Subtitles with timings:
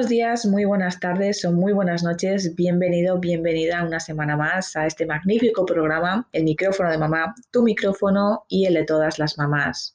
[0.00, 2.54] buenos días, muy buenas tardes o muy buenas noches.
[2.56, 8.46] Bienvenido, bienvenida una semana más a este magnífico programa, El micrófono de mamá, tu micrófono
[8.48, 9.94] y el de todas las mamás.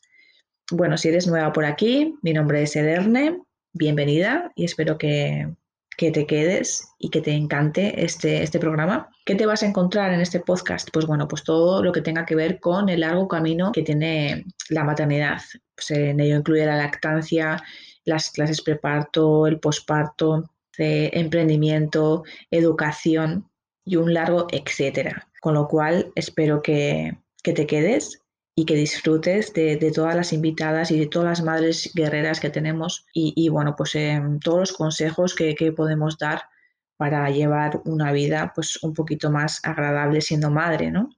[0.69, 3.39] Bueno, si eres nueva por aquí, mi nombre es Ederne,
[3.73, 5.51] bienvenida y espero que,
[5.97, 9.09] te quedes y que te encante este, este programa.
[9.25, 10.87] ¿Qué te vas a encontrar en este podcast?
[10.93, 14.45] Pues bueno, pues todo lo que tenga que ver con el largo camino que tiene
[14.69, 15.41] la maternidad.
[15.73, 17.57] Pues en ello incluye la lactancia,
[18.05, 23.49] las clases preparto, el posparto, emprendimiento, educación
[23.83, 25.27] y un largo etcétera.
[25.41, 28.21] Con lo cual espero que, te quedes
[28.55, 33.05] y que disfrutes de, todas las invitadas y de todas las madres guerreras que tenemos
[33.13, 36.43] y, bueno, pues em, todos los consejos que, que, podemos dar
[36.97, 41.09] para llevar una vida pues un poquito más agradable siendo madre, ¿no?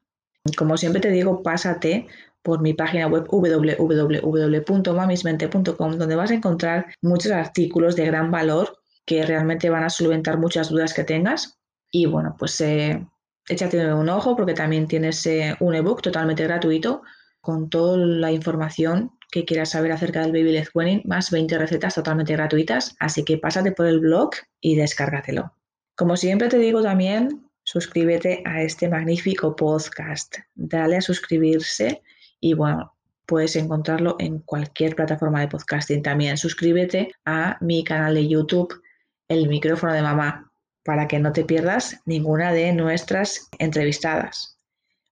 [0.57, 2.07] Como siempre te digo, pásate
[2.47, 9.25] por mi página web www.mamismente.com, donde vas a encontrar muchos artículos de gran valor que
[9.25, 11.59] realmente van a solventar muchas dudas que tengas.
[11.91, 13.05] Y bueno, pues eh,
[13.49, 17.01] échate un ojo porque también tienes eh, un ebook totalmente gratuito
[17.41, 21.95] con toda la información que quieras saber acerca del Baby Led Weaning, más 20 recetas
[21.95, 22.95] totalmente gratuitas.
[23.01, 24.29] Así que pásate por el blog
[24.61, 25.51] y descárgatelo.
[25.97, 30.37] Como siempre te digo también, suscríbete a este magnífico podcast.
[30.55, 32.03] Dale a suscribirse
[32.39, 36.01] y bueno, puedes encontrarlo en cualquier plataforma de podcasting.
[36.01, 38.81] También suscríbete a mi canal de YouTube,
[39.27, 40.51] El micrófono de mamá,
[40.83, 44.57] para que no te pierdas ninguna de nuestras entrevistadas,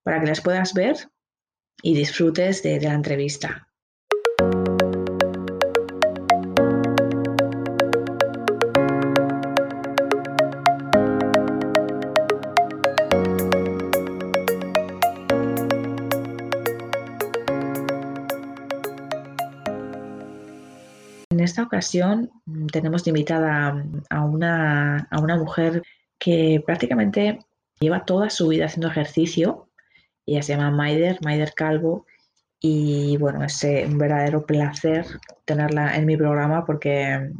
[0.02, 0.96] para que las puedas ver
[1.82, 3.68] y disfrutes de, de la entrevista.
[21.56, 25.82] Esta ocasión mm, tenemos invitada a una, a una mujer
[26.18, 27.38] que prácticamente
[27.80, 29.70] lleva toda su vida haciendo ejercicio.
[30.26, 32.04] Ella se llama Maider, Maider Calvo.
[32.60, 35.06] Y bueno, es eh, un verdadero placer
[35.46, 37.30] tenerla en mi programa porque,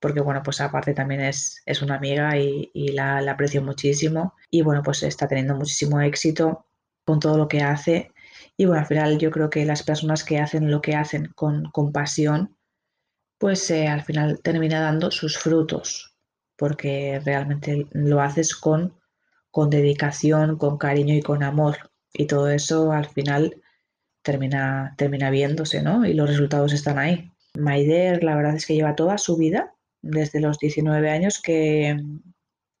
[0.00, 4.32] porque bueno, pues aparte también es, es una amiga y, la, la, aprecio muchísimo.
[4.50, 6.66] Y bueno, pues está teniendo muchísimo éxito
[7.04, 8.10] con todo lo que hace.
[8.56, 11.70] Y bueno, al final yo creo que las personas que hacen lo que hacen con,
[11.72, 12.55] con pasión,
[13.38, 16.16] pues eh, al final termina dando sus frutos,
[16.56, 18.98] porque realmente lo haces con,
[19.50, 21.90] con dedicación, con cariño y con amor.
[22.12, 23.62] Y todo eso al final
[24.22, 26.06] termina, termina viéndose, ¿no?
[26.06, 27.30] Y los resultados están ahí.
[27.54, 32.00] Maider, la verdad es que lleva toda su vida, desde los 19 años, que,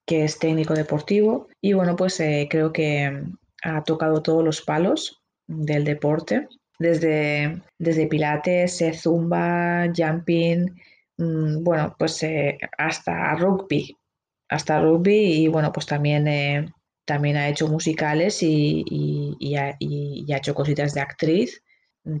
[0.06, 1.48] que es técnico deportivo.
[1.60, 3.24] Y bueno, pues eh, creo que
[3.62, 6.48] ha tocado todos los palos del deporte
[6.78, 10.74] desde, desde pilates, eh, zumba, jumping,
[11.18, 13.96] mm, bueno, pues eh, hasta rugby,
[14.48, 16.66] hasta rugby y bueno, pues también, eh,
[17.04, 21.62] también ha hecho musicales y, y, ha, hecho cositas de actriz,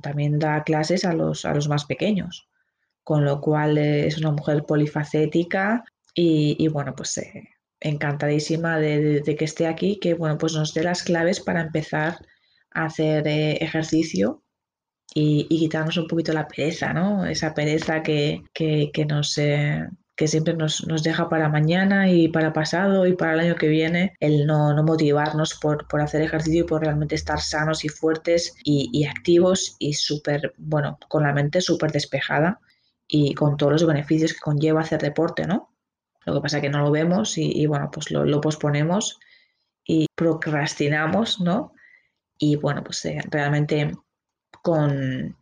[0.02, 2.48] también da clases a los, a los más pequeños,
[3.04, 5.84] con lo cual es una mujer polifacética
[6.14, 7.20] y, bueno, pues
[7.80, 12.18] encantadísima de, de, que esté aquí, que bueno, pues nos dé las claves para empezar
[12.72, 14.44] a hacer ejercicio
[15.14, 17.26] y, quitarnos un poquito la pereza, ¿no?
[17.26, 18.42] Esa pereza que,
[19.08, 19.38] nos...
[19.38, 19.86] Eh,
[20.16, 24.16] que siempre nos, deja para mañana y para pasado y para el año que viene,
[24.18, 29.76] el no, motivarnos por, hacer ejercicio y por realmente estar sanos y fuertes y, activos
[29.78, 32.60] y súper, bueno, con la mente súper despejada
[33.06, 35.70] y con todos los beneficios que conlleva hacer deporte, ¿no?
[36.24, 39.20] Lo que pasa es que no lo vemos y, bueno, pues lo, posponemos
[39.84, 41.74] y procrastinamos, ¿no?
[42.38, 43.92] Y bueno, pues eh, realmente
[44.66, 45.36] con,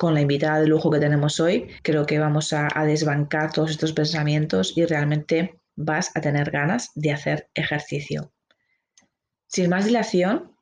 [0.00, 1.68] la invitada de lujo que tenemos hoy.
[1.82, 7.12] Creo que vamos a, desbancar todos estos pensamientos y realmente vas a tener ganas de
[7.12, 8.32] hacer ejercicio.
[9.46, 10.56] Sin más dilación,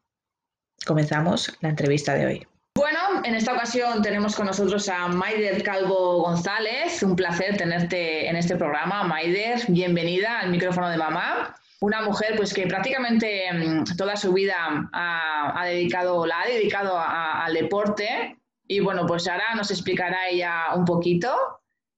[0.84, 2.46] comenzamos la entrevista de hoy.
[2.74, 7.02] Bueno, en esta ocasión tenemos con nosotros a Maider Calvo González.
[7.04, 9.04] Un placer tenerte en este programa.
[9.04, 14.88] Maider, bienvenida al micrófono de mamá una mujer pues que prácticamente mm, toda su vida
[14.92, 18.36] ha, dedicado, la ha dedicado al deporte.
[18.66, 21.34] Y bueno, pues ahora nos explicará ella un poquito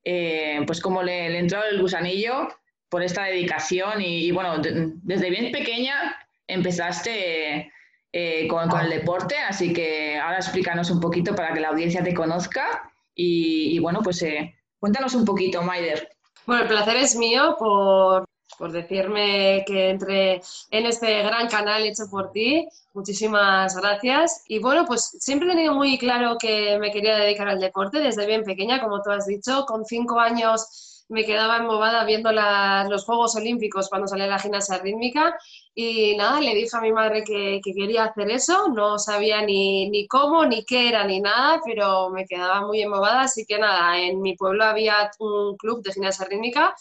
[0.04, 2.48] eh, pues cómo le, entró el gusanillo
[2.88, 4.00] por esta dedicación.
[4.00, 7.72] Y, bueno, desde bien pequeña empezaste
[8.12, 12.14] eh, con, el deporte, así que ahora explícanos un poquito para que la audiencia te
[12.14, 12.90] conozca.
[13.14, 16.08] Y, bueno, pues eh, cuéntanos un poquito, Maider.
[16.46, 18.24] Bueno, el placer es mío por,
[18.62, 22.68] por decirme que entre en este gran canal hecho por ti.
[22.94, 24.44] Muchísimas gracias.
[24.46, 28.24] Y bueno, pues siempre he tenido muy claro que me quería dedicar al deporte desde
[28.24, 29.64] bien pequeña, como tú has dicho.
[29.66, 35.36] Con cinco años me quedaba embobada viendo los Juegos Olímpicos cuando salía la gimnasia rítmica
[35.74, 40.06] y nada, le dije a mi madre que, quería hacer eso, no sabía ni, ni,
[40.06, 44.22] cómo, ni qué era, ni nada, pero me quedaba muy embobada, así que nada, en
[44.22, 46.76] mi pueblo había un club de gimnasia rítmica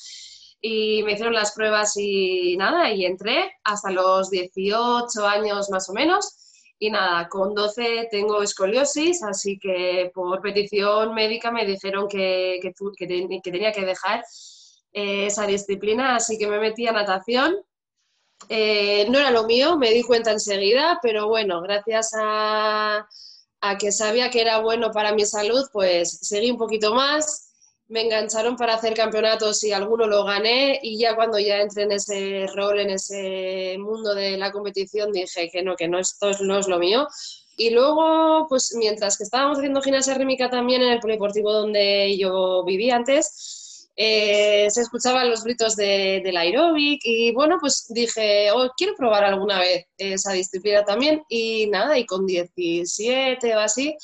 [0.62, 5.94] y me hicieron las pruebas y nada, y entré hasta los 18 años más o
[5.94, 6.38] menos.
[6.78, 12.74] Y nada, con 12 tengo escoliosis, así que por petición médica me dijeron que, que,
[12.98, 14.24] que tenía que dejar
[14.94, 17.56] eh, esa disciplina, así que me metí a natación.
[18.50, 23.08] Eh, no era lo mío, me di cuenta enseguida, pero bueno, gracias a,
[23.62, 27.51] a que sabía que era bueno para mi salud, pues seguí un poquito más
[27.92, 31.92] me engancharon para hacer campeonatos y alguno lo gané y ya cuando ya entré en
[31.92, 36.58] ese rol, en ese mundo de la competición, dije que no, que no, esto no
[36.58, 37.06] es lo mío.
[37.58, 42.64] Y luego, pues mientras que estábamos haciendo gimnasia rítmica también en el polideportivo donde yo
[42.64, 48.70] vivía antes, eh, se escuchaban los gritos de, del aeróbic y bueno, pues dije, oh,
[48.78, 53.98] quiero probar alguna vez esa disciplina también y nada, y con 17 o así,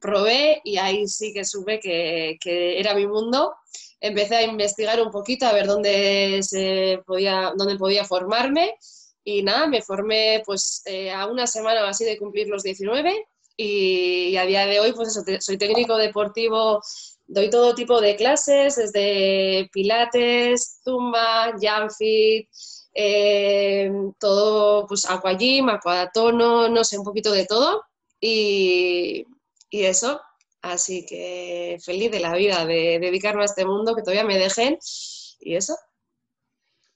[0.00, 2.38] probé y ahí sí que supe que,
[2.78, 3.54] era mi mundo.
[4.00, 8.74] Empecé a investigar un poquito a ver dónde, se podía, dónde podía formarme.
[9.22, 13.26] Y nada, me formé pues eh, a una semana o así de cumplir los 19
[13.62, 16.80] y, a día de hoy pues eso, soy técnico deportivo,
[17.26, 22.48] doy todo tipo de clases, desde pilates, zumba, jump fit,
[22.94, 27.82] eh, todo pues aquagym, aquadatono, no sé, un poquito de todo.
[28.20, 29.26] Y,
[29.70, 30.20] y eso,
[30.60, 34.78] así que feliz de la vida de dedicarme a este mundo, que todavía me dejen
[35.38, 35.76] y eso.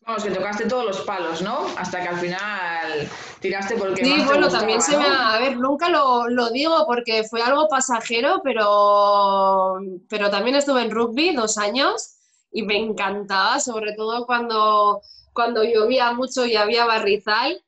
[0.06, 1.66] Vamos, que tocaste todos los palos, ¿no?
[1.78, 3.08] Hasta que al final
[3.40, 5.06] tiraste por el que sí, bueno, también se me.
[5.06, 9.78] A ver, nunca lo, digo porque fue algo pasajero, pero,
[10.10, 12.16] pero también estuve en rugby dos años
[12.52, 15.00] y me encantaba, sobre todo cuando,
[15.32, 17.63] cuando llovía mucho y había barrizal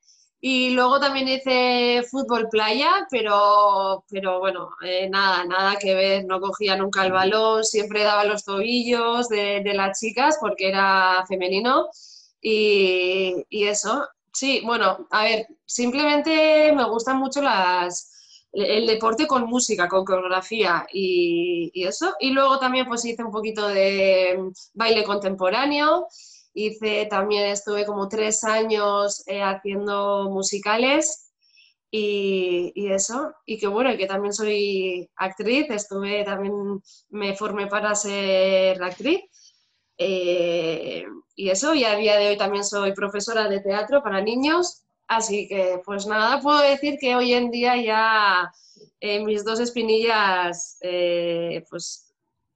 [0.49, 6.41] y luego también hice fútbol playa, pero, pero bueno, eh, nada, nada que ver, no
[6.41, 11.89] cogía nunca el balón, siempre daba los tobillos de, las chicas porque era femenino
[12.41, 14.07] y, eso.
[14.33, 20.87] Sí, bueno, a ver, simplemente me gustan mucho las, el deporte con música, con coreografía
[20.93, 22.15] y, y, eso.
[22.21, 24.39] Y luego también pues hice un poquito de
[24.75, 26.07] baile contemporáneo
[26.59, 31.31] Hice también, estuve como tres años eh, haciendo musicales
[31.91, 33.35] y, eso.
[33.45, 36.55] Y que bueno, que también soy actriz, estuve también,
[37.11, 39.21] me formé para ser actriz.
[39.99, 41.05] Eh,
[41.35, 44.83] y eso, y a día de hoy también soy profesora de teatro para niños.
[45.09, 48.51] Así que, pues nada, puedo decir que hoy en día ya
[49.01, 50.79] eh, mis dos espinillas,
[51.69, 52.06] pues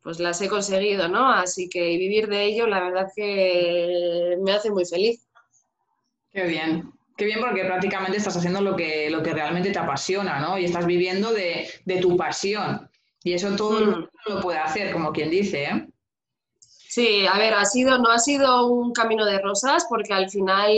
[0.02, 1.30] pues las he conseguido, ¿no?
[1.30, 5.26] Así que vivir de ello, la verdad que me hace muy feliz.
[6.30, 10.40] Qué bien, qué bien porque prácticamente estás haciendo lo que, lo que realmente te apasiona,
[10.40, 10.58] ¿no?
[10.58, 11.68] Y estás viviendo de,
[12.00, 12.88] tu pasión.
[13.22, 13.90] Y eso todo el mm.
[13.90, 15.86] mundo lo puede hacer, como quien dice, ¿eh?
[16.88, 20.72] Sí, a ver, ha sido, no ha sido un camino de rosas porque al final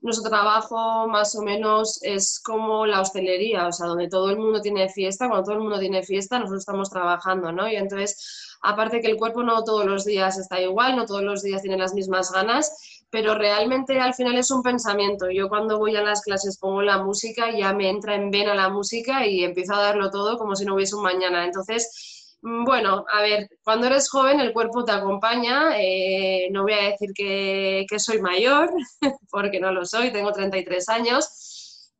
[0.00, 4.60] nuestro trabajo más o menos es como la hostelería, o sea, donde todo el mundo
[4.60, 7.68] tiene fiesta, cuando todo el mundo tiene fiesta, nosotros estamos trabajando, ¿no?
[7.68, 11.42] Y entonces Aparte que el cuerpo no todos los días está igual, no todos los
[11.42, 15.30] días tiene las mismas ganas, pero realmente al final es un pensamiento.
[15.30, 18.68] Yo cuando voy a las clases pongo la música, ya me entra en vena la
[18.68, 21.44] música y empiezo a darlo todo como si no hubiese un mañana.
[21.44, 25.72] Entonces, mm, bueno, a ver, cuando eres joven el cuerpo te acompaña.
[25.78, 28.70] Eh, no voy a decir que, que soy mayor,
[29.30, 31.49] porque no lo soy, tengo 33 años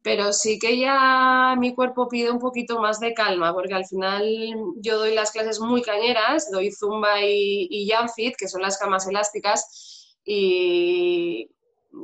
[0.02, 4.24] pero sí que ya mi cuerpo pide un poquito más de calma, porque al final
[4.76, 9.06] yo doy las clases muy cañeras, doy zumba y, y fit, que son las camas
[9.06, 11.50] elásticas, y,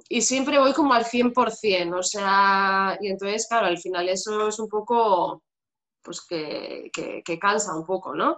[0.08, 4.58] y, siempre voy como al 100%, o sea, y entonces, claro, al final eso es
[4.58, 5.42] un poco,
[6.02, 8.36] pues que, que, que, cansa un poco, ¿no?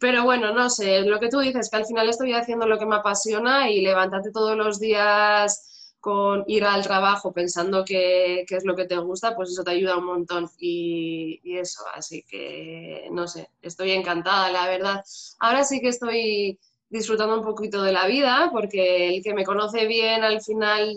[0.00, 2.86] Pero bueno, no sé, lo que tú dices, que al final estoy haciendo lo que
[2.86, 5.75] me apasiona y levantarte todos los días
[6.06, 9.96] con ir al trabajo pensando que, es lo que te gusta, pues eso te ayuda
[9.96, 10.48] un montón.
[10.56, 15.04] Y, eso, así que no sé, estoy encantada, la verdad.
[15.40, 19.86] Ahora sí que estoy disfrutando un poquito de la vida, porque el que me conoce
[19.86, 20.94] bien al final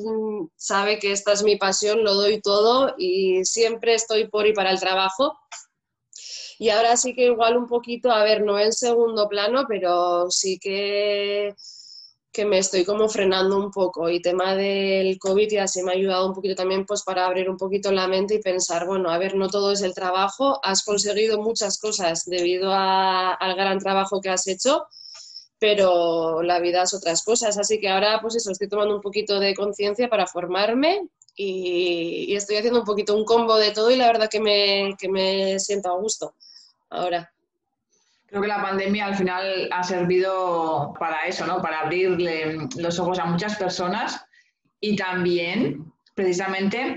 [0.56, 4.70] sabe que esta es mi pasión, lo doy todo y siempre estoy por y para
[4.70, 5.40] el trabajo.
[6.60, 10.60] Y ahora sí que igual un poquito, a ver, no en segundo plano, pero sí
[10.60, 11.56] que
[12.32, 15.96] que me estoy como frenando un poco y tema del COVID ya se me ha
[15.96, 19.18] ayudado un poquito también pues para abrir un poquito la mente y pensar, bueno, a
[19.18, 24.30] ver, no todo es el trabajo, has conseguido muchas cosas debido al gran trabajo que
[24.30, 24.86] has hecho,
[25.60, 27.58] pero la vida es otras cosas.
[27.58, 32.58] Así que ahora, pues eso, estoy tomando un poquito de conciencia para formarme y, estoy
[32.58, 35.90] haciendo un poquito un combo de todo y la verdad que me, que me siento
[35.90, 36.36] a gusto
[36.90, 37.32] ahora.
[38.30, 41.62] Creo que la pandemia al final ha servido para eso, ¿no?
[41.62, 44.24] Para abrirle los ojos a muchas personas
[44.80, 46.96] y también, precisamente,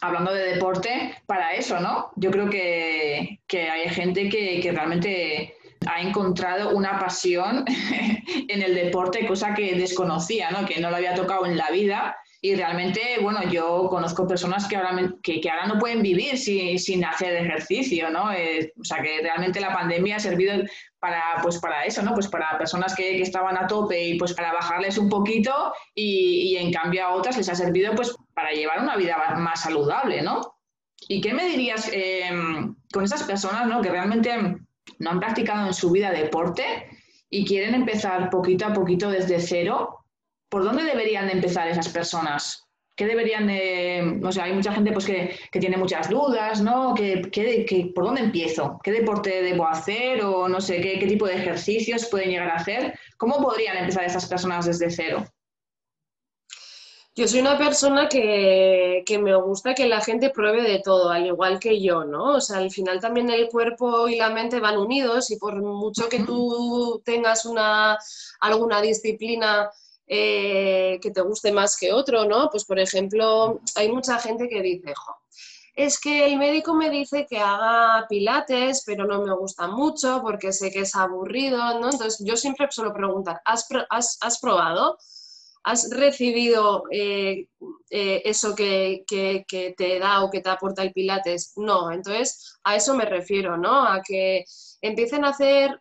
[0.00, 2.10] hablando de deporte, para eso, ¿no?
[2.16, 5.54] Yo creo que, hay gente que, que realmente
[5.86, 7.64] ha encontrado una pasión
[8.48, 10.66] en el deporte, cosa que desconocía, ¿no?
[10.66, 12.16] que no lo había tocado en la vida.
[12.42, 17.04] Y realmente, bueno, yo conozco personas que ahora, que, ahora no pueden vivir sin, sin
[17.04, 18.32] hacer ejercicio, ¿no?
[18.32, 20.54] Eh, o sea, que realmente la pandemia ha servido
[20.98, 22.14] para, pues para eso, ¿no?
[22.14, 26.52] Pues para personas que, que estaban a tope y pues para bajarles un poquito y,
[26.52, 30.22] y, en cambio a otras les ha servido pues para llevar una vida más saludable,
[30.22, 30.40] ¿no?
[31.08, 32.30] ¿Y qué me dirías eh,
[32.92, 33.80] con esas personas, ¿no?
[33.82, 34.30] Que realmente
[34.98, 36.64] no han practicado en su vida deporte
[37.28, 39.99] y quieren empezar poquito a poquito desde cero,
[40.50, 42.66] ¿por dónde deberían de empezar esas personas?
[42.96, 46.94] ¿Qué deberían de, o sea, hay mucha gente pues que, tiene muchas dudas, ¿no?
[47.94, 48.78] por dónde empiezo?
[48.82, 50.22] ¿Qué deporte debo hacer?
[50.22, 52.98] O no sé, ¿qué, ¿qué tipo de ejercicios pueden llegar a hacer?
[53.16, 55.24] ¿Cómo podrían empezar esas personas desde cero?
[57.16, 61.58] Yo soy una persona que, me gusta que la gente pruebe de todo, al igual
[61.58, 62.36] que yo, ¿no?
[62.36, 66.08] O sea, al final también el cuerpo y la mente van unidos y por mucho
[66.08, 67.98] que tú tengas una,
[68.40, 69.70] alguna disciplina
[70.12, 72.50] eh, que te guste más que otro, ¿no?
[72.50, 74.92] Pues por ejemplo, hay mucha gente que dice,
[75.76, 80.52] es que el médico me dice que haga pilates, pero no me gusta mucho porque
[80.52, 81.90] sé que es aburrido, ¿no?
[81.90, 83.68] Entonces yo siempre suelo preguntar, ¿has,
[84.40, 84.98] probado?
[85.62, 87.46] ¿Has recibido eh,
[87.90, 91.52] eh, eso que, te da o que te aporta el Pilates?
[91.54, 93.84] No, entonces a eso me refiero, ¿no?
[93.86, 94.44] A que
[94.82, 95.80] empiecen a hacer,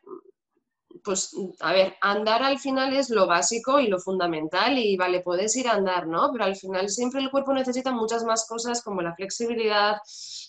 [1.03, 5.56] pues, a ver, andar al final es lo básico y lo fundamental y vale, puedes
[5.56, 6.29] ir a andar, ¿no?
[6.32, 9.98] Pero al final siempre el cuerpo necesita muchas más cosas como la flexibilidad,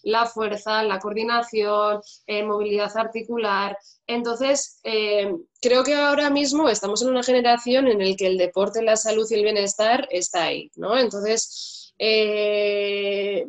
[0.03, 3.77] la fuerza, la coordinación, eh, movilidad articular.
[4.07, 8.83] Entonces, eh, creo que ahora mismo estamos en una generación en la que el deporte,
[8.83, 10.99] la salud y el bienestar está ahí, ¿no?
[10.99, 13.47] Entonces, eh,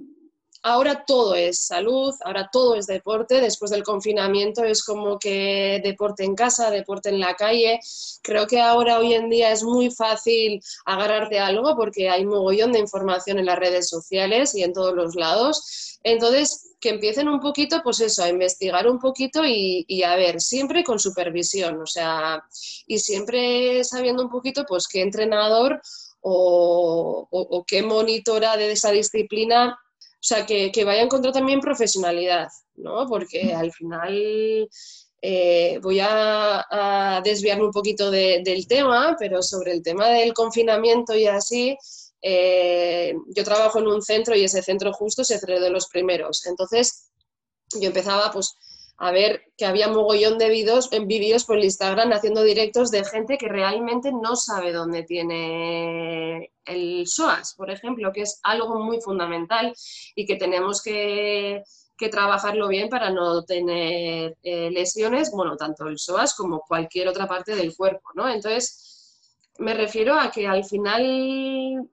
[0.63, 3.41] ahora todo es salud, ahora todo es deporte.
[3.41, 7.79] Después del confinamiento es como que deporte en casa, deporte en la calle.
[8.21, 12.79] Creo que ahora, hoy en día, es muy fácil agarrarte algo porque hay mogollón de
[12.79, 15.99] información en las redes sociales y en todos los lados.
[16.03, 20.83] Entonces, que empiecen un poquito, pues eso, a investigar un poquito y, a ver, siempre
[20.83, 22.43] con supervisión, o sea,
[22.87, 25.79] y siempre sabiendo un poquito, pues, qué entrenador
[26.21, 29.79] o, qué monitora de esa disciplina,
[30.21, 33.07] o sea, que, que vaya a encontrar también profesionalidad, ¿no?
[33.07, 34.69] Porque al final
[35.19, 41.25] eh, voy a, desviarme un poquito del tema, pero sobre el tema del confinamiento y
[41.25, 41.75] así,
[42.21, 46.45] eh, yo trabajo en un centro y ese centro justo se cerró de los primeros.
[46.45, 47.09] Entonces,
[47.79, 48.53] yo empezaba pues
[49.01, 53.39] a ver que había mogollón de vídeos en vídeos por Instagram haciendo directos de gente
[53.39, 59.74] que realmente no sabe dónde tiene el SOAS, por ejemplo, que es algo muy fundamental
[60.13, 61.63] y que tenemos que,
[62.12, 67.55] trabajarlo bien para no tener eh, lesiones, bueno, tanto el SOAS como cualquier otra parte
[67.55, 68.27] del cuerpo, ¿no?
[68.27, 69.20] Entonces,
[69.60, 71.89] me refiero a que al final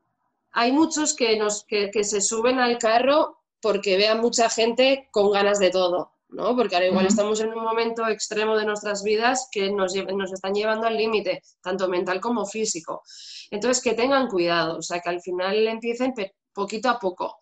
[0.52, 5.58] hay muchos que, nos, que, se suben al carro porque vean mucha gente con ganas
[5.58, 6.54] de todo, ¿no?
[6.56, 10.54] Porque ahora igual estamos en un momento extremo de nuestras vidas que nos, nos están
[10.54, 13.02] llevando al límite, tanto mental como físico.
[13.50, 16.14] Entonces, que tengan cuidado, o sea, que al final empiecen
[16.52, 17.38] poquito a poco.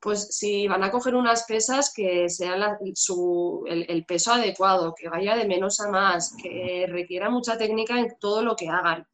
[0.00, 5.36] Pues si van a coger unas pesas, que sea el, el peso adecuado, que vaya
[5.36, 9.06] de menos a más, que requiera mucha técnica en todo lo que hagan,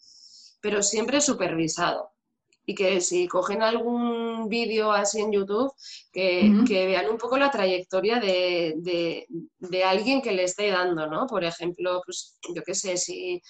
[0.61, 2.16] pero siempre supervisado
[2.67, 5.73] y que si cogen algún vídeo así en YouTube,
[6.13, 9.27] que, vean un poco la trayectoria de,
[9.85, 11.27] alguien que le esté dando, ¿no?
[11.29, 13.41] Por ejemplo, pues yo qué sé, si,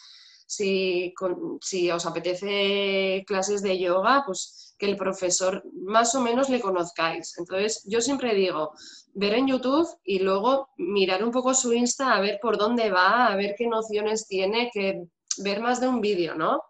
[0.47, 1.15] si,
[1.63, 7.39] si os apetece clases de yoga, pues que el profesor más o menos le conozcáis.
[7.39, 8.73] Entonces, yo siempre digo,
[9.15, 13.29] ver en YouTube y luego mirar un poco su Insta a ver por dónde va,
[13.29, 15.05] a ver qué nociones tiene, que
[15.39, 16.61] ver más de un vídeo, ¿no?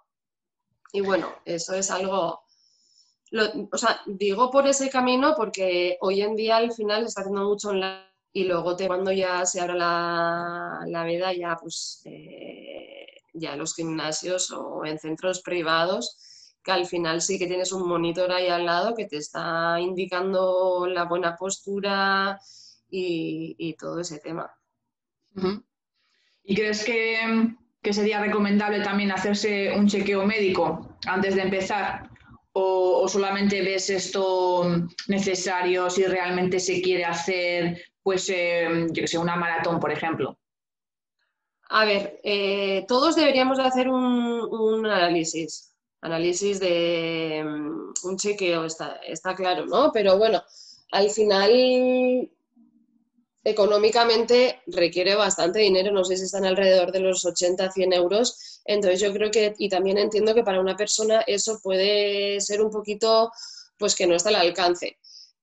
[0.96, 2.40] Y bueno, eso es algo,
[3.70, 7.44] o sea, digo por ese camino porque hoy en día al final se está haciendo
[7.44, 13.08] mucho online y luego te, cuando ya se abra la, la veda ya pues eh,
[13.34, 16.16] ya los gimnasios o en centros privados
[16.64, 20.86] que al final sí que tienes un monitor ahí al lado que te está indicando
[20.86, 22.40] la buena postura
[22.88, 24.50] y, todo ese tema.
[26.42, 27.54] ¿Y crees que
[27.86, 32.10] que sería recomendable también hacerse un chequeo médico antes de empezar?
[32.52, 34.64] ¿O, solamente ves esto
[35.06, 40.36] necesario si realmente se quiere hacer, pues, eh, yo que sé, una maratón, por ejemplo?
[41.68, 48.96] A ver, eh, todos deberíamos de hacer un, análisis, análisis de mm, un chequeo, está,
[49.06, 49.92] está claro, ¿no?
[49.92, 50.42] Pero bueno,
[50.90, 51.52] al final
[53.46, 59.00] económicamente requiere bastante dinero, no sé si están alrededor de los 80, 100 euros, entonces
[59.00, 63.30] yo creo que, y también entiendo que para una persona eso puede ser un poquito,
[63.78, 64.98] pues que no está al alcance.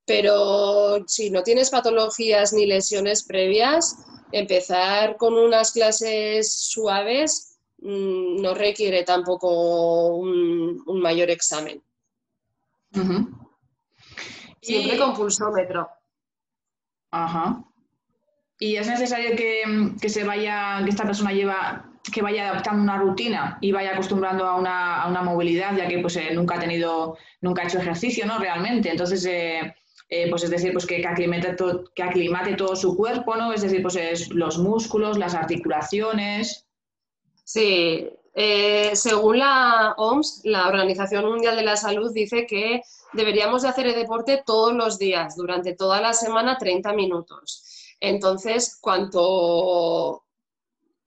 [0.05, 3.95] Pero si no tienes patologías ni lesiones previas,
[4.33, 11.81] empezar con unas clases suaves mm, no requiere tampoco un, mayor examen.
[14.62, 15.88] Siempre con pulsómetro.
[17.12, 17.63] Ajá.
[18.63, 23.58] Y es necesario que, se vaya, que esta persona lleva, que vaya adaptando una rutina
[23.60, 27.65] y vaya acostumbrando a una, movilidad, ya que pues eh, nunca ha tenido, nunca ha
[27.65, 28.39] hecho ejercicio, ¿no?
[28.39, 28.89] Realmente.
[28.89, 29.75] Entonces, eh,
[30.08, 33.51] eh, pues es decir, pues que, aclimate todo, que aclimate todo su cuerpo, ¿no?
[33.51, 36.65] Es decir, pues es los músculos, las articulaciones.
[37.43, 38.08] Sí,
[38.93, 43.96] según la OMS, la Organización Mundial de la Salud, dice que deberíamos de hacer el
[43.96, 47.73] deporte todos los días, durante toda la semana, 30 minutos.
[48.03, 50.25] Entonces, cuanto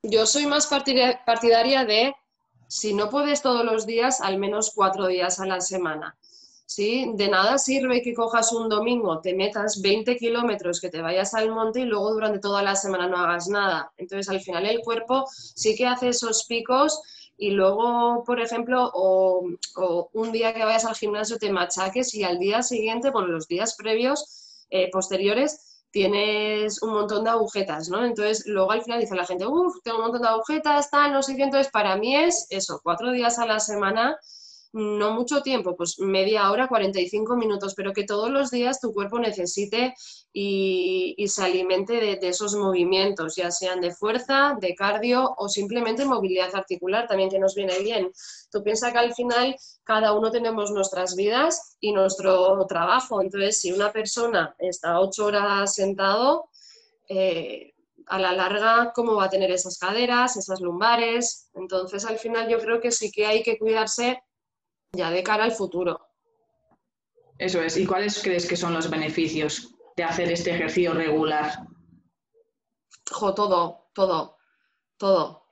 [0.02, 2.14] yo soy más partidaria de,
[2.68, 6.16] si no puedes todos los días, al menos cuatro días a la semana.
[6.64, 7.12] ¿Sí?
[7.14, 11.50] De nada sirve que cojas un domingo, te metas 20 kilómetros, que te vayas al
[11.50, 13.92] monte y luego durante toda la semana no hagas nada.
[13.98, 17.02] Entonces, al final el cuerpo sí que hace esos picos
[17.36, 19.46] y luego, por ejemplo, o,
[20.14, 23.76] un día que vayas al gimnasio te machaques y al día siguiente, por los días
[23.76, 25.65] previos, eh, posteriores,
[25.96, 28.04] tienes un montón de agujetas, ¿no?
[28.04, 31.22] Entonces, luego al final dice la gente, uff, tengo un montón de agujetas, tal, no
[31.22, 31.44] sé qué.
[31.44, 34.18] Entonces, para mí es eso, cuatro días a la semana
[34.76, 39.18] no mucho tiempo, pues media hora, 45 minutos, pero que todos los días tu cuerpo
[39.18, 39.94] necesite
[40.34, 46.54] y, se alimente de, esos movimientos, ya sean de fuerza, de cardio o simplemente movilidad
[46.54, 48.12] articular, también que nos viene bien.
[48.52, 53.72] Tú piensas que al final cada uno tenemos nuestras vidas y nuestro trabajo, entonces si
[53.72, 56.50] una persona está ocho horas sentado,
[57.08, 57.72] eh,
[58.08, 61.48] a la larga, ¿cómo va a tener esas caderas, esas lumbares?
[61.54, 64.22] Entonces, al final yo creo que sí que hay que cuidarse
[64.92, 66.00] ya de cara al futuro.
[67.38, 67.76] Eso es.
[67.76, 71.66] ¿Y cuáles crees que son los beneficios de hacer este ejercicio regular?
[73.10, 74.36] Jo, todo, todo,
[74.96, 75.42] todo.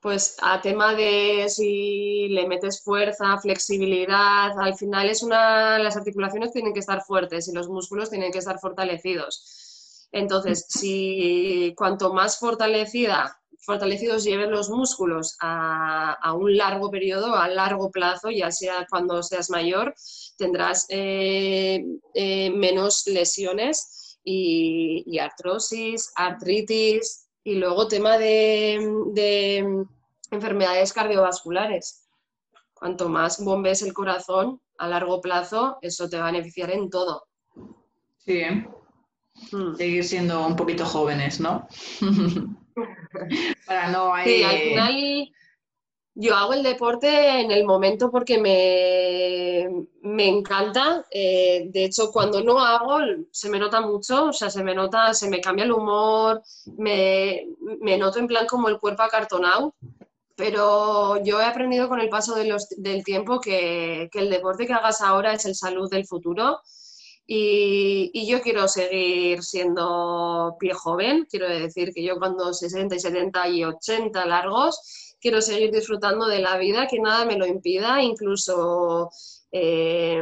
[0.00, 6.52] Pues a tema de si le metes fuerza, flexibilidad, al final es una, las articulaciones
[6.52, 10.08] tienen que estar fuertes y los músculos tienen que estar fortalecidos.
[10.12, 17.90] Entonces, si cuanto más fortalecida fortalecidos lleven los músculos a, un largo periodo, a largo
[17.90, 19.94] plazo, ya sea cuando seas mayor,
[20.36, 29.84] tendrás eh, eh, menos lesiones y, artrosis, artritis y luego tema de,
[30.30, 32.06] enfermedades cardiovasculares.
[32.74, 37.26] Cuanto más bombes el corazón a largo plazo, eso te va a beneficiar en todo.
[38.24, 38.66] Sí, ¿eh?
[39.52, 39.74] hmm.
[39.76, 41.68] seguir siendo un poquito jóvenes, ¿no?
[43.66, 45.32] Para no Sí, al final
[46.14, 51.04] yo hago el deporte en el momento porque me, me encanta.
[51.10, 52.98] Eh, de hecho, cuando no hago,
[53.30, 56.42] se me nota mucho, o sea, se me nota, se me cambia el humor,
[56.76, 57.46] me,
[57.98, 59.74] noto en plan como el cuerpo acartonado.
[60.36, 65.02] Pero yo he aprendido con el paso del tiempo que, que el deporte que hagas
[65.02, 66.60] ahora es el salud del futuro
[67.32, 73.48] y, yo quiero seguir siendo pie joven, quiero decir que yo cuando 60 y 70
[73.50, 79.10] y 80 largos, quiero seguir disfrutando de la vida, que nada me lo impida, incluso
[79.52, 80.20] eh,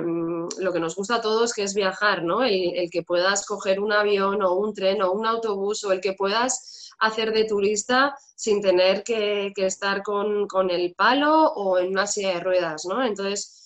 [0.58, 2.44] lo que nos gusta a todos, que es viajar, ¿no?
[2.44, 6.12] El, que puedas coger un avión o un tren o un autobús o el que
[6.12, 12.06] puedas hacer de turista sin tener que, estar con, con, el palo o en una
[12.06, 13.02] silla de ruedas, ¿no?
[13.02, 13.57] Entonces,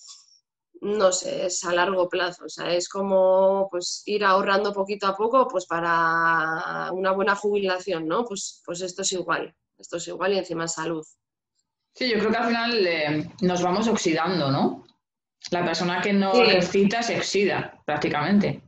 [0.83, 5.15] no sé, es a largo plazo, o sea, es como pues ir ahorrando poquito a
[5.15, 8.25] poco pues para una buena jubilación, ¿no?
[8.25, 11.05] Pues, pues esto es igual, esto es igual y encima salud.
[11.95, 14.85] Sí, yo creo que al final eh, nos vamos oxidando, ¿no?
[15.51, 18.61] La persona que no necesita se oxida prácticamente,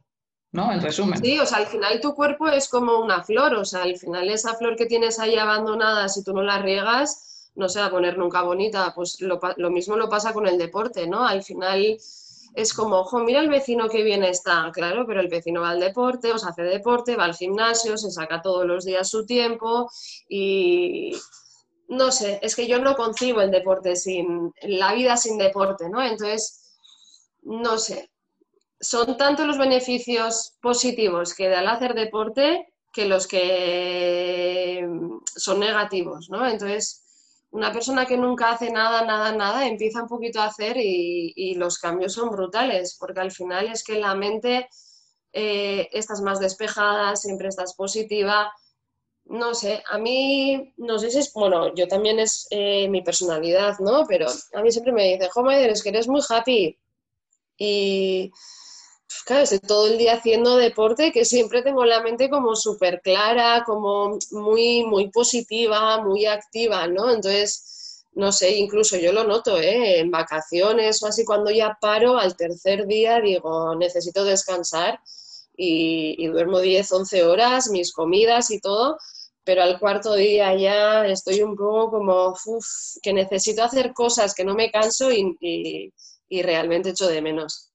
[0.51, 0.71] ¿no?
[0.71, 1.19] En resumen.
[1.19, 4.29] Sí, o sea, al final tu cuerpo es como una flor, o sea, al final
[4.29, 7.91] esa flor que tienes ahí abandonada, si tú no la riegas, no se va a
[7.91, 9.39] poner nunca bonita, pues lo,
[9.69, 11.25] mismo lo pasa con el deporte, ¿no?
[11.25, 11.97] Al final
[12.53, 15.79] es como, ojo, mira el vecino que bien está, claro, pero el vecino va al
[15.79, 19.89] deporte, o sea, hace deporte, va al gimnasio, se saca todos los días su tiempo
[20.29, 21.15] y,
[21.87, 26.01] no sé, es que yo no concibo el deporte sin, la vida sin deporte, ¿no?
[26.01, 26.61] Entonces,
[27.43, 28.11] no sé,
[28.79, 34.87] son tantos los beneficios positivos que da al hacer deporte que los que
[35.35, 36.47] son negativos, ¿no?
[36.47, 37.04] Entonces,
[37.55, 41.79] una persona que nunca hace nada, nada, nada, empieza un poquito a hacer y, los
[41.79, 44.67] cambios son brutales, porque al final es que la mente
[45.31, 48.51] eh, estás más despejada, siempre estás positiva,
[49.23, 53.79] no sé, a mí, no sé si es, bueno, yo también es eh, mi personalidad,
[53.79, 54.05] ¿no?
[54.05, 56.77] Pero a mí siempre me dice, Joder, es que eres muy happy.
[57.57, 58.33] Y
[59.25, 63.63] claro, estoy todo el día haciendo deporte que siempre tengo la mente como súper clara,
[63.65, 67.09] como muy, muy positiva, muy activa, ¿no?
[67.11, 69.99] Entonces, no sé, incluso yo lo noto, ¿eh?
[69.99, 74.99] En vacaciones o así, cuando ya paro, al tercer día digo, necesito descansar
[75.57, 78.97] y, y duermo 10, 11 horas, mis comidas y todo,
[79.45, 82.65] pero al cuarto día ya estoy un poco como, uff,
[83.01, 85.93] que necesito hacer cosas que no me canso y,
[86.41, 87.71] realmente echo de menos.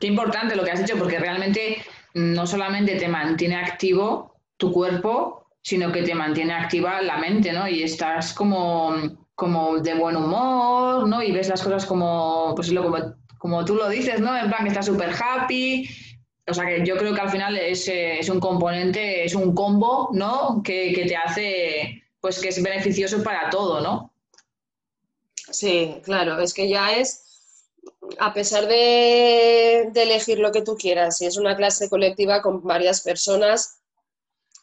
[0.00, 1.82] Qué importante lo que has hecho, porque realmente
[2.14, 7.68] no solamente te mantiene activo tu cuerpo, sino que te mantiene activa la mente, ¿no?
[7.68, 8.94] Y estás como,
[9.34, 11.22] como de buen humor, ¿no?
[11.22, 12.96] Y ves las cosas como, pues como,
[13.38, 14.36] como tú lo dices, ¿no?
[14.36, 15.88] En plan que estás súper happy,
[16.46, 19.54] o sea que yo creo que al final es, eh, es un componente, es un
[19.54, 20.62] combo, ¿no?
[20.62, 24.12] Que, te hace, pues que es beneficioso para todo, ¿no?
[25.50, 27.23] Sí, claro, es que ya es,
[28.18, 32.62] a pesar de, de, elegir lo que tú quieras, si es una clase colectiva con
[32.62, 33.78] varias personas,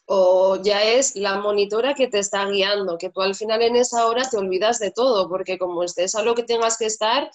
[0.06, 4.06] o ya es la monitora que te está guiando, que tú al final en esa
[4.06, 7.30] hora te olvidas de todo, porque como estés a lo que tengas que estar,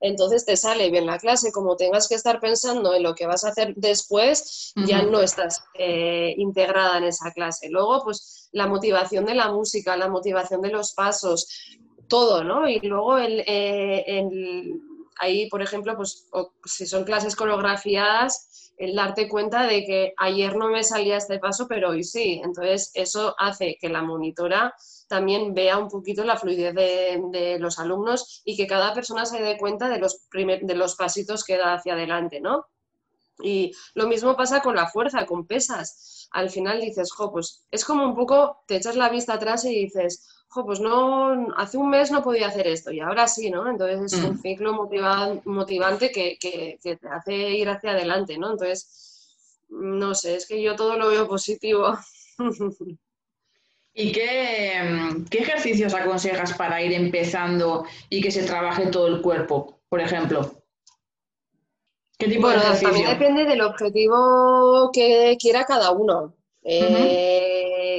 [0.00, 3.44] entonces te sale bien la clase, como tengas que estar pensando en lo que vas
[3.44, 7.68] a hacer después, ya no estás eh, integrada en esa clase.
[7.70, 11.48] Luego, pues la motivación de la música, la motivación de los pasos,
[12.08, 12.68] todo, ¿no?
[12.68, 14.04] Y luego el, eh,
[15.18, 16.28] ahí, por ejemplo, pues
[16.64, 21.66] si son clases coreografiadas, el darte cuenta de que ayer no me salía este paso,
[21.68, 22.40] pero hoy sí.
[22.44, 24.74] Entonces, eso hace que la monitora
[25.08, 29.56] también vea un poquito la fluidez de, los alumnos y que cada persona se dé
[29.56, 32.66] cuenta de los, pasitos que da hacia adelante, ¿no?
[33.42, 36.28] Y lo mismo pasa con la fuerza, con pesas.
[36.32, 39.84] Al final dices, jo, pues es como un poco, te echas la vista atrás y
[39.84, 43.68] dices, jo, pues no, hace un mes no podía hacer esto y ahora sí, ¿no?
[43.68, 44.40] Entonces es un mm.
[44.40, 44.88] ciclo
[45.44, 48.52] motivante que, que, te hace ir hacia adelante, ¿no?
[48.52, 51.98] Entonces, no sé, es que yo todo lo veo positivo.
[53.98, 59.80] ¿Y qué, qué, ejercicios aconsejas para ir empezando y que se trabaje todo el cuerpo,
[59.88, 60.62] por ejemplo?
[62.18, 62.88] ¿Qué tipo de ejercicio?
[62.88, 66.34] También depende del objetivo que quiera cada uno.
[66.62, 67.55] Eh,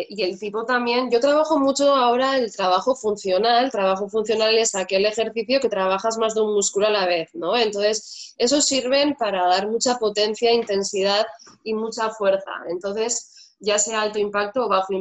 [0.10, 3.72] y el tipo también, yo trabajo mucho ahora el trabajo funcional.
[3.72, 7.56] Trabajo funcional es aquel ejercicio que trabajas más de un músculo a la vez, ¿no?
[7.56, 11.26] Entonces, esos sirven para dar mucha potencia, intensidad
[11.64, 12.52] y mucha fuerza.
[12.70, 14.94] Entonces, ya sea alto impacto o bajo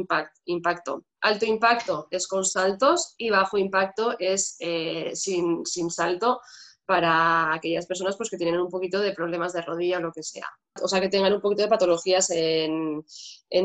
[0.45, 1.03] impacto.
[1.21, 6.41] Alto impacto es con saltos y bajo impacto es eh, sin, salto
[6.87, 10.23] para aquellas personas pues, que tienen un poquito de problemas de rodilla o lo que
[10.23, 10.47] sea.
[10.81, 13.03] O sea, que tengan un poquito de patologías en,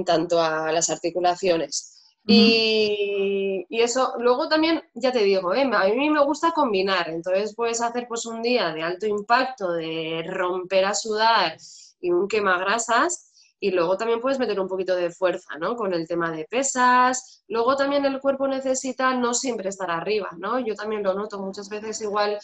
[0.04, 2.14] tanto a las articulaciones.
[2.26, 5.62] y, eso, luego también, ya te digo, ¿eh?
[5.62, 10.22] a mí me gusta combinar, entonces puedes hacer pues un día de alto impacto, de
[10.26, 11.56] romper a sudar
[12.00, 13.32] y un quemagrasas,
[13.62, 15.76] y luego también puedes meter un poquito de fuerza, ¿no?
[15.76, 17.44] Con el tema de pesas.
[17.46, 20.58] Luego también el cuerpo necesita no siempre estar arriba, ¿no?
[20.58, 22.40] Yo también lo noto muchas veces igual.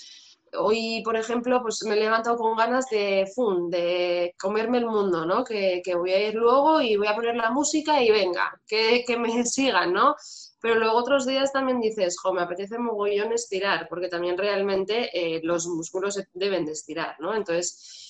[0.56, 5.44] Hoy, por ejemplo, pues me he levantado con ganas de, comerme el mundo, ¿no?
[5.44, 9.44] Que, voy a ir luego y voy a poner la música y venga, que, me
[9.44, 10.16] sigan, ¿no?
[10.60, 15.40] Pero luego otros días también dices, jo, me apetece mogollón estirar, porque también realmente eh,
[15.42, 17.34] los músculos deben de estirar, ¿no?
[17.34, 18.08] Entonces,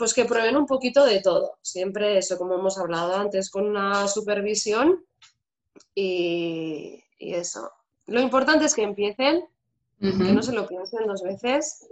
[0.00, 1.58] pues que prueben un poquito de todo.
[1.60, 5.04] Siempre eso, como hemos hablado antes, con una supervisión
[5.94, 7.70] y, eso.
[8.06, 9.44] Lo importante es que empiecen,
[10.00, 11.88] que no se lo piensen dos veces,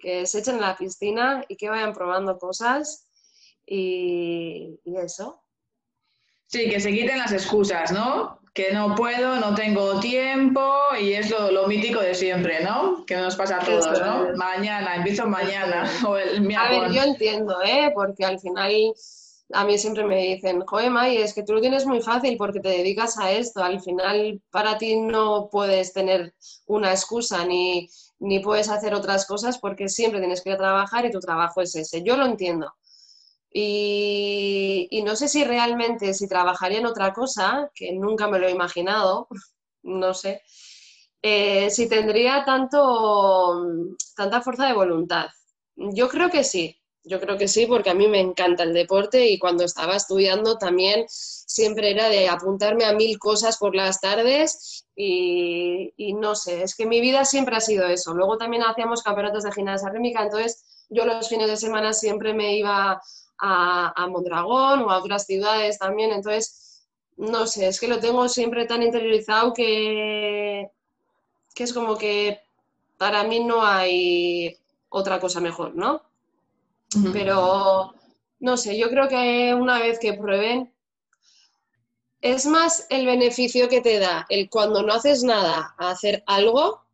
[0.00, 3.08] que se echen en la piscina y que vayan probando cosas
[3.64, 5.40] y, y eso.
[6.46, 8.40] Sí, que se quiten las excusas, ¿no?
[8.56, 10.66] que no puedo, no tengo tiempo
[10.98, 13.04] y es lo, mítico de siempre, ¿no?
[13.04, 14.34] Que nos pasa a todos, ¿no?
[14.34, 17.92] Mañana, empiezo mañana o el A ver, yo entiendo, ¿eh?
[17.94, 18.72] Porque al final
[19.52, 22.60] a mí siempre me dicen, joder, May, es que tú lo tienes muy fácil porque
[22.60, 23.62] te dedicas a esto.
[23.62, 26.34] Al final para ti no puedes tener
[26.66, 31.04] una excusa ni, ni puedes hacer otras cosas porque siempre tienes que ir a trabajar
[31.06, 32.02] y tu trabajo es ese.
[32.02, 32.72] Yo lo entiendo
[33.52, 38.50] Y, no sé si realmente, si trabajaría en otra cosa, que nunca me lo he
[38.52, 39.28] imaginado,
[39.82, 40.42] no sé,
[41.22, 43.64] eh, si tendría tanto,
[44.16, 45.26] tanta fuerza de voluntad.
[45.76, 46.75] Yo creo que sí,
[47.06, 50.58] yo creo que sí, porque a mí me encanta el deporte y cuando estaba estudiando
[50.58, 56.74] también siempre era de apuntarme a mil cosas por las tardes y, no sé, es
[56.74, 58.12] que mi vida siempre ha sido eso.
[58.12, 62.56] Luego también hacíamos campeonatos de gimnasia rítmica, entonces yo los fines de semana siempre me
[62.56, 63.00] iba
[63.38, 66.82] a, a Mondragón o a otras ciudades también, entonces
[67.16, 70.70] no sé, es que lo tengo siempre tan interiorizado que,
[71.54, 72.40] que es como que
[72.98, 74.56] para mí no hay
[74.88, 76.02] otra cosa mejor, ¿no?
[77.12, 77.94] Pero
[78.38, 80.72] no sé, yo creo que una vez que prueben,
[82.20, 86.86] es más el beneficio que te da el cuando no haces nada a hacer algo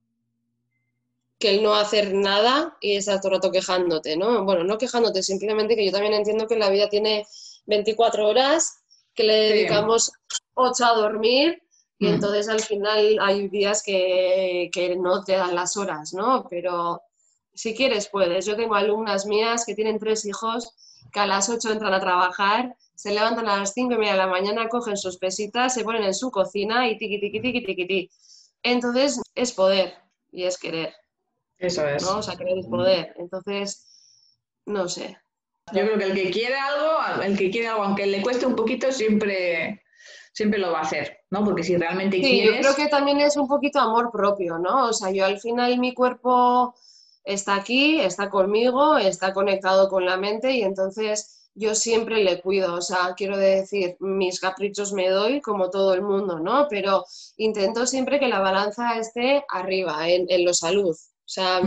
[1.38, 4.44] que el no hacer nada y estar todo el rato quejándote, ¿no?
[4.44, 7.26] Bueno, no quejándote, simplemente que yo también entiendo que la vida tiene
[7.66, 10.12] 24 horas, que le dedicamos
[10.54, 11.62] 8 a dormir
[11.98, 16.46] y entonces al final hay días que, que no te dan las horas, ¿no?
[16.48, 17.02] Pero
[17.54, 18.46] si quieres, puedes.
[18.46, 20.74] Yo tengo alumnas mías que tienen tres hijos
[21.12, 24.18] que a las 8 entran a trabajar, se levantan a las 5 y media de
[24.18, 27.86] la mañana, cogen sus pesitas, se ponen en su cocina y tiqui, tiqui, tiqui, tiqui,
[27.86, 28.10] tiqui.
[28.62, 29.94] Entonces, es poder
[30.30, 30.94] y es querer.
[31.58, 32.02] Eso es.
[32.02, 32.18] ¿no?
[32.18, 33.14] O sea, querer es poder.
[33.16, 33.86] Entonces,
[34.66, 35.18] no sé.
[35.72, 38.56] Yo creo que el que quiere algo, el que quiere algo, aunque le cueste un
[38.56, 39.82] poquito, siempre,
[40.32, 41.44] siempre lo va a hacer, ¿no?
[41.44, 44.88] Porque si realmente sí, yo creo que también es un poquito amor propio, ¿no?
[44.88, 46.74] O sea, yo al final mi cuerpo
[47.24, 52.74] está aquí, está conmigo, está conectado con la mente y entonces yo siempre le cuido,
[52.74, 56.66] o sea, quiero decir, mis caprichos me doy como todo el mundo, ¿no?
[56.68, 57.04] Pero
[57.36, 60.92] intento siempre que la balanza esté arriba, en, en lo salud.
[60.94, 61.60] O sea,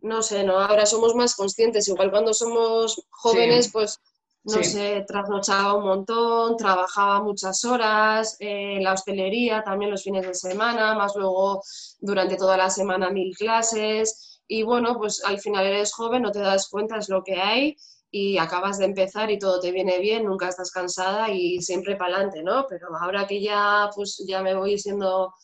[0.00, 0.58] no sé, ¿no?
[0.58, 4.00] Ahora somos más conscientes, igual cuando somos jóvenes, pues,
[4.42, 10.34] no sé, trasnochaba un montón, trabajaba muchas horas, en la hostelería también los fines de
[10.34, 11.62] semana, más luego
[12.00, 16.40] durante toda la semana mil clases y bueno, pues al final eres joven, no te
[16.40, 17.76] das cuenta, es lo que hay
[18.10, 22.16] y acabas de empezar y todo te viene bien, nunca estás cansada y siempre para
[22.16, 22.66] adelante, ¿no?
[22.68, 25.34] Pero ahora que ya, pues ya me voy siendo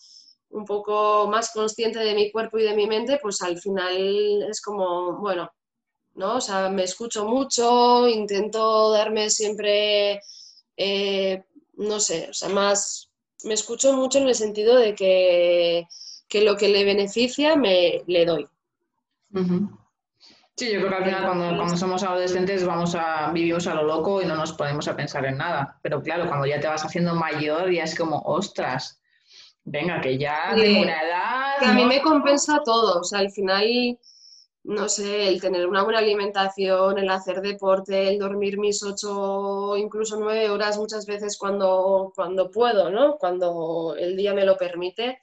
[0.51, 4.61] un poco más consciente de mi cuerpo y de mi mente, pues al final es
[4.61, 5.51] como, bueno,
[6.15, 6.37] ¿no?
[6.37, 10.21] O sea, me escucho mucho, intento darme siempre,
[10.77, 13.11] eh, no sé, o sea, más,
[13.45, 15.87] me escucho mucho en el sentido de que,
[16.29, 18.49] que lo que le beneficia me le doy.
[20.57, 24.21] Sí, yo creo que al final cuando, somos adolescentes vamos a, vivimos a lo loco
[24.21, 25.79] y no nos ponemos a pensar en nada.
[25.83, 29.01] Pero claro, cuando ya te vas haciendo mayor ya es como, ostras,
[29.65, 31.59] venga, que ya tengo una edad.
[31.61, 33.99] Que a mí me compensa todo, o sea, al final,
[34.65, 40.19] no sé, el tener una buena alimentación, el hacer deporte, el dormir mis ocho, incluso
[40.19, 43.17] nueve horas muchas veces cuando, cuando puedo, ¿no?
[43.17, 45.21] Cuando el día me lo permite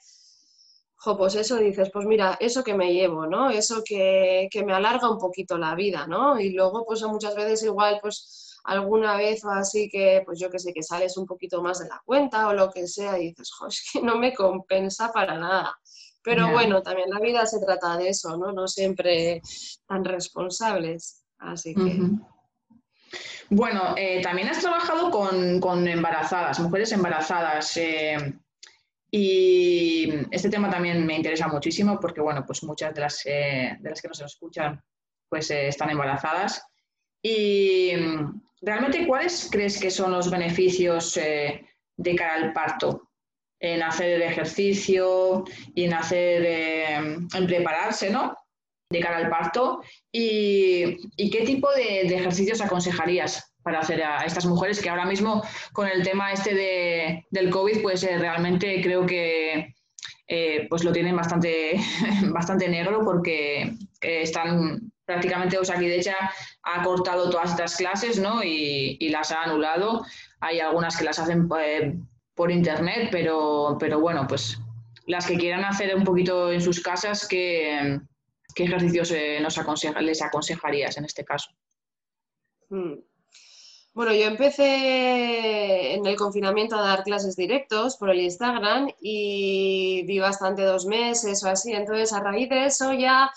[1.16, 3.50] pues eso dices, pues mira, eso que me llevo, ¿no?
[3.50, 6.40] Eso que, me alarga un poquito la vida, ¿no?
[6.40, 10.60] Y luego, pues muchas veces igual, pues alguna vez o así que, pues yo que
[10.60, 13.52] sé, que sales un poquito más de la cuenta o lo que sea y dices,
[13.52, 15.78] jo, es que no me compensa para nada.
[16.24, 18.52] Pero bueno, también la vida se trata de eso, ¿no?
[18.52, 19.42] No siempre
[19.86, 21.24] tan responsables.
[21.38, 22.02] Así que...
[23.50, 27.78] Bueno, eh, también has trabajado con, embarazadas, mujeres embarazadas.
[27.78, 28.18] Eh,
[29.10, 33.90] y este tema también me interesa muchísimo porque, bueno, pues muchas de las, eh, de
[33.90, 34.82] las que nos escuchan
[35.30, 36.64] pues eh, están embarazadas.
[37.22, 37.92] Y
[38.62, 41.66] realmente, ¿cuáles crees que son los beneficios eh,
[41.96, 43.10] de cara al parto?
[43.60, 45.44] En hacer el ejercicio
[45.74, 48.38] y en hacer, en prepararse, ¿no?
[48.90, 49.82] De cara al parto.
[50.12, 55.90] ¿Y, qué tipo de ejercicios aconsejarías para hacer a estas mujeres que ahora mismo con
[55.90, 59.76] el tema este de, del COVID, pues eh, realmente creo que
[60.26, 61.78] eh, pues lo tienen bastante,
[62.30, 66.12] bastante negro porque eh, están prácticamente, o sea, aquí de hecho
[66.64, 68.42] ha cortado todas estas clases ¿no?
[68.42, 70.06] y, las ha anulado.
[70.40, 71.50] Hay algunas que las hacen
[72.36, 74.58] por internet, pero, pero bueno, pues
[75.08, 78.00] las que quieran hacer un poquito en sus casas, ¿qué,
[78.56, 81.50] qué ejercicios nos aconseja, les aconsejarías en este caso?
[82.70, 82.94] Hmm.
[83.98, 90.20] Bueno, yo empecé en el confinamiento a dar clases directos por el Instagram y vi
[90.20, 91.74] bastante dos meses o así.
[91.74, 93.32] Entonces, a raíz de eso ya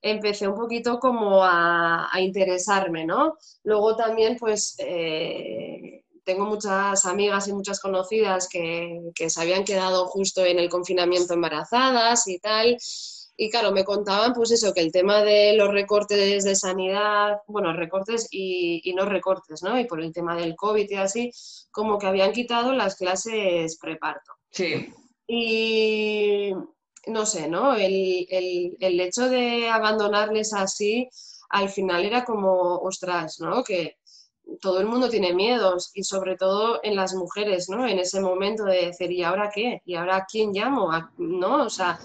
[0.00, 3.36] empecé un poquito como a, interesarme, ¿no?
[3.62, 10.06] Luego también, pues, eh, tengo muchas amigas y muchas conocidas que, que se habían quedado
[10.06, 12.78] justo en el confinamiento embarazadas y tal.
[13.36, 17.72] Y claro, me contaban pues eso, que el tema de los recortes de sanidad, bueno,
[17.74, 19.78] recortes y, y, no recortes, ¿no?
[19.78, 21.30] Y por el tema del COVID y así,
[21.70, 24.32] como que habían quitado las clases preparto.
[24.50, 24.88] Sí.
[25.26, 26.52] Y
[27.08, 27.74] no sé, ¿no?
[27.74, 31.08] El, el, el hecho de abandonarles así,
[31.50, 33.62] al final era como, ostras, ¿no?
[33.62, 33.98] Que
[34.60, 37.86] todo el mundo tiene miedos y sobre todo en las mujeres, ¿no?
[37.86, 39.82] En ese momento de decir, ¿y ahora qué?
[39.84, 40.90] ¿Y ahora quién llamo?
[41.18, 41.64] ¿No?
[41.64, 41.98] O sea,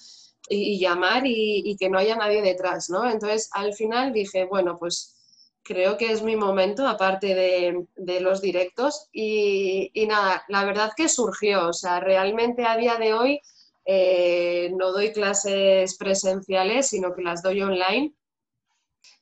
[0.51, 3.09] y, llamar y, que no haya nadie detrás, ¿no?
[3.09, 5.15] Entonces, al final dije, bueno, pues
[5.63, 11.69] creo que es mi momento, aparte de, los directos, y, nada, la verdad que surgió,
[11.69, 13.41] o sea, realmente a día de hoy
[13.85, 18.13] eh, no doy clases presenciales, sino que las doy online.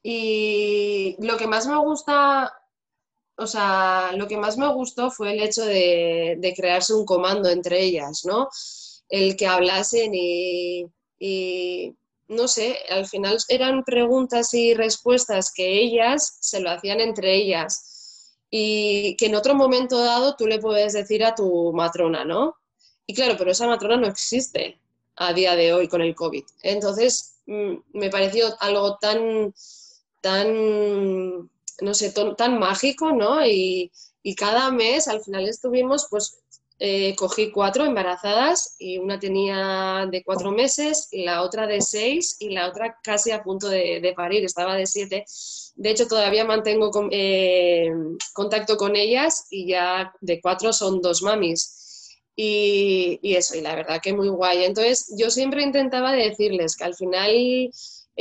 [0.01, 2.53] Y lo que más me gusta
[3.39, 7.81] o sea, lo que más me gustó fue el hecho de, crearse un comando entre
[7.81, 8.49] ellas, ¿no?
[9.07, 10.85] El que hablasen y,
[11.19, 18.36] no sé, al final eran preguntas y respuestas que ellas se lo hacían entre ellas
[18.51, 22.55] y que en otro momento dado tú le puedes decir a tu matrona, ¿no?
[23.05, 24.79] Y claro, pero esa matrona no existe
[25.15, 26.43] a día de hoy con el COVID.
[26.62, 29.53] Entonces, mm, me pareció algo tan,
[30.21, 31.49] tan
[31.82, 33.45] no sé, tan mágico, ¿no?
[33.45, 33.91] Y,
[34.38, 36.38] cada mes al final estuvimos, pues
[36.81, 42.37] eh, cogí cuatro embarazadas y una tenía de cuatro meses y la otra de seis
[42.39, 45.25] y la otra casi a punto de, parir, estaba de siete.
[45.75, 47.91] De hecho, todavía mantengo eh,
[48.31, 51.75] contacto con ellas y ya de cuatro son dos mamis.
[52.33, 54.63] Y, y, eso, y la verdad que muy guay.
[54.63, 57.71] Entonces, yo siempre intentaba decirles que al final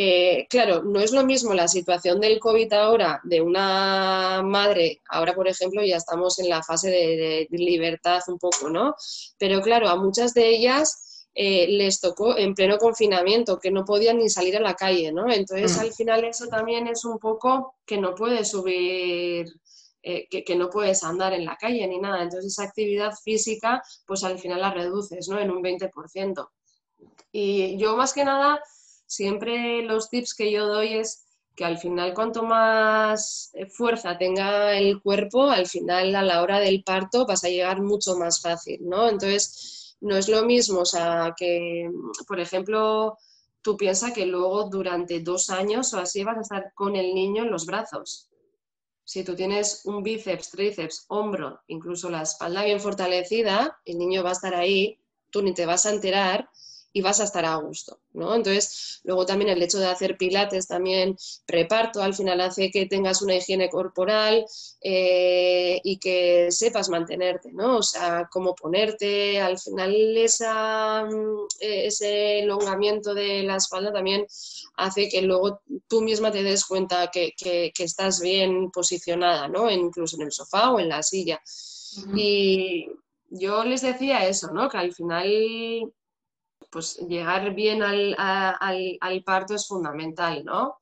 [0.00, 5.34] eh, claro, no es lo mismo la situación del COVID ahora de una madre, ahora
[5.34, 8.94] por ejemplo ya estamos en la fase de, libertad un poco, ¿no?
[9.38, 14.18] Pero claro, a muchas de ellas eh, les tocó en pleno confinamiento, que no podían
[14.18, 15.28] ni salir a la calle, ¿no?
[15.32, 15.80] Entonces mm.
[15.80, 19.48] al final eso también es un poco que no puedes subir
[20.04, 22.22] eh, que, que, no puedes andar en la calle ni nada.
[22.22, 25.40] Entonces esa actividad física, pues al final la reduces, ¿no?
[25.40, 26.48] En un 20%.
[27.32, 28.60] Y yo más que nada
[29.08, 31.24] siempre los tips que yo doy es
[31.56, 36.60] que al final cuanto más eh, fuerza tenga el cuerpo, al final a la hora
[36.60, 39.08] del parto vas a llegar mucho más fácil, ¿no?
[39.08, 41.90] Entonces, no es lo mismo, o sea, que,
[42.28, 43.18] por ejemplo,
[43.60, 47.42] tú piensas que luego durante dos años o así vas a estar con el niño
[47.42, 48.30] en los brazos.
[49.02, 54.28] Si tú tienes un bíceps, tríceps, hombro, incluso la espalda bien fortalecida, el niño va
[54.28, 56.48] a estar ahí, tú ni te vas a enterar
[56.92, 58.34] y vas a estar a gusto, ¿no?
[58.34, 63.20] Entonces, luego también el hecho de hacer pilates también preparto, al final hace que tengas
[63.20, 64.44] una higiene corporal
[64.80, 67.78] eh, y que sepas mantenerte, ¿no?
[67.78, 74.26] O sea, cómo ponerte, al final esa, mm, eh, ese elongamiento de la espalda también
[74.76, 77.34] hace que luego tú misma te des cuenta que,
[77.78, 79.70] estás bien posicionada, ¿no?
[79.70, 81.40] Incluso en el sofá o en la silla.
[82.14, 82.86] Y
[83.30, 84.68] yo les decía eso, ¿no?
[84.68, 85.92] Que al final
[86.70, 90.78] pues llegar bien al, al, parto es fundamental, ¿no?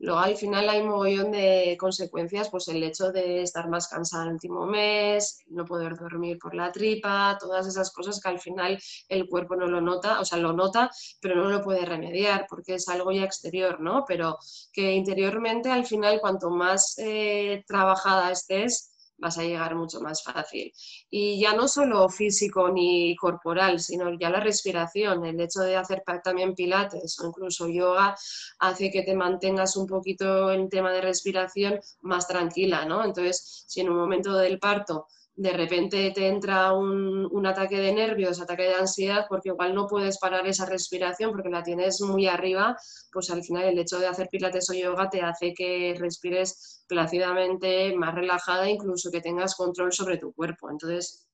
[0.00, 4.24] Luego al final hay un mogollón de consecuencias, pues el hecho de estar más cansada
[4.24, 8.78] el último mes, no poder dormir por la tripa, todas esas cosas que al final
[9.08, 12.74] el cuerpo no lo nota, o sea, lo nota, pero no lo puede remediar porque
[12.74, 14.04] es algo ya exterior, ¿no?
[14.06, 14.36] Pero
[14.72, 20.72] que interiormente al final cuanto más eh, trabajada estés, vas a llegar mucho más fácil.
[21.10, 26.02] Y ya no solo físico ni corporal, sino ya la respiración, el hecho de hacer
[26.22, 28.16] también pilates o incluso yoga
[28.58, 33.04] hace que te mantengas un poquito en tema de respiración más tranquila, ¿no?
[33.04, 38.40] Entonces, si en un momento del parto de repente te entra un, ataque de nervios,
[38.40, 42.76] ataque de ansiedad, porque igual no puedes parar esa respiración porque la tienes muy arriba,
[43.12, 47.94] pues al final el hecho de hacer pilates o yoga te hace que respires plácidamente,
[47.96, 50.70] más relajada, incluso que tengas control sobre tu cuerpo.
[50.70, 51.26] Entonces,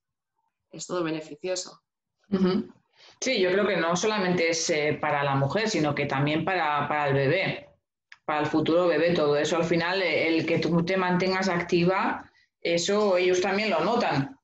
[0.71, 1.81] es todo beneficioso.
[3.21, 6.89] Sí, yo creo que no solamente es eh, para la mujer, sino que también para,
[6.89, 7.69] para, el bebé,
[8.25, 9.57] para el futuro bebé, todo eso.
[9.57, 12.30] Al final, el que tú te mantengas activa
[12.61, 14.37] eso ellos también lo notan.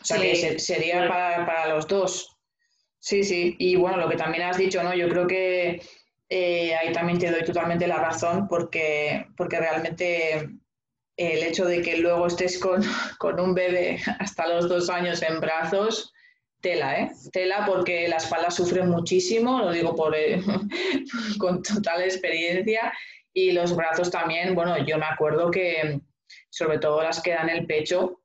[0.00, 2.36] O sea que sería para, los dos.
[2.98, 3.56] Sí, sí.
[3.58, 4.94] Y bueno, lo que también has dicho, ¿no?
[4.94, 5.82] Yo creo que
[6.28, 10.48] eh, ahí también te doy totalmente la razón porque, porque realmente
[11.16, 12.82] el hecho de que luego estés con,
[13.18, 16.12] con, un bebé hasta los dos años en brazos,
[16.60, 17.10] tela, ¿eh?
[17.32, 20.40] Tela porque la espalda sufre muchísimo, lo digo por, eh,
[21.38, 22.92] con total experiencia,
[23.34, 26.00] y los brazos también, bueno, yo me acuerdo que
[26.50, 28.22] sobre todo las que dan el pecho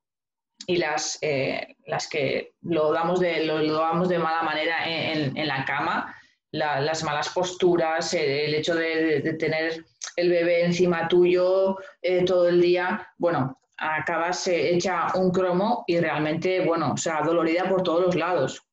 [0.65, 5.63] y las, eh, las que lo damos, de, lo, damos de mala manera en, la
[5.65, 6.15] cama,
[6.51, 9.85] las malas posturas, el, hecho de, tener
[10.15, 16.61] el bebé encima tuyo eh, todo el día, bueno, acabas hecha un cromo y realmente,
[16.61, 18.63] bueno, o sea, dolorida por todos los lados.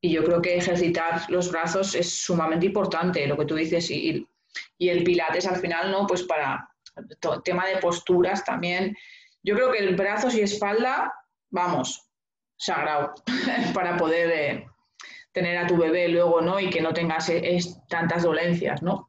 [0.00, 4.26] Y yo creo que ejercitar los brazos es sumamente importante, lo que tú dices, y,
[4.78, 6.06] y el pilates al final, ¿no?
[6.06, 6.68] Pues para
[7.44, 8.96] tema de posturas también.
[9.42, 11.12] Yo creo que el brazos y espalda,
[11.50, 12.08] vamos,
[12.56, 13.14] sagrado,
[13.74, 14.66] para poder eh,
[15.32, 16.60] tener a tu bebé luego, ¿no?
[16.60, 19.08] Y que no tengas eh, tantas dolencias, ¿no?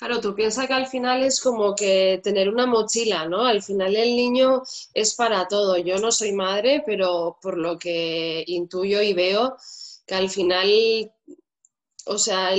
[0.00, 3.44] Claro, tú piensas que al final es como que tener una mochila, ¿no?
[3.44, 4.62] Al final el niño
[4.94, 5.76] es para todo.
[5.76, 9.58] Yo no soy madre, pero por lo que intuyo y veo,
[10.06, 10.70] que al final,
[12.06, 12.50] o sea,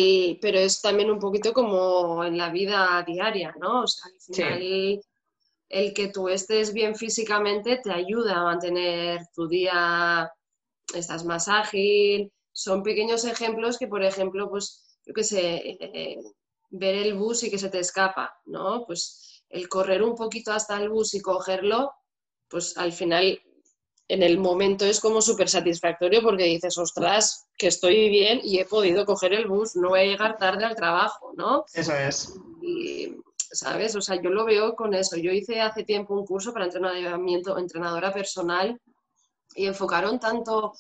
[0.42, 3.84] pero es también un poquito como en la vida diaria, ¿no?
[3.84, 5.02] O sea, al final
[5.70, 10.30] el que tú estés bien físicamente te ayuda a mantener tu día,
[10.94, 12.32] estás más ágil.
[12.52, 16.18] Son pequeños ejemplos que, por ejemplo, pues, yo qué sé, eh,
[16.72, 18.86] ver el bus y que se te escapa, ¿no?
[18.86, 21.92] Pues el correr un poquito hasta el bus y cogerlo,
[22.50, 23.42] pues al final
[24.08, 28.66] en el momento es como súper satisfactorio porque dices, ostras, que estoy bien y he
[28.66, 31.64] podido coger el bus, no voy a llegar tarde al trabajo, ¿no?
[31.74, 32.34] Eso es.
[32.62, 33.96] Y, ¿sabes?
[33.96, 35.18] O sea, yo lo veo con eso.
[35.18, 38.80] Yo hice hace tiempo un curso para entrenamiento, entrenadora personal
[39.56, 40.74] y enfocaron tanto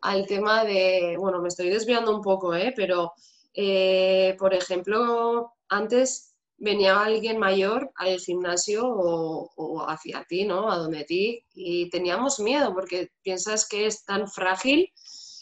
[0.00, 2.72] al tema de, bueno, me estoy desviando un poco, ¿eh?
[2.74, 3.12] Pero
[3.54, 6.27] eh, por ejemplo, antes
[6.58, 10.70] venía alguien mayor al gimnasio o, hacia ti, ¿no?
[10.70, 14.92] A donde ti, y teníamos miedo porque piensas que es tan frágil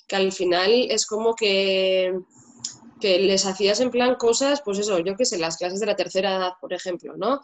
[0.07, 2.15] que al final es como que,
[3.01, 5.97] que les hacías en plan cosas, pues eso, yo qué sé, las clases de la
[5.97, 7.41] tercera edad, por ejemplo, ¿no?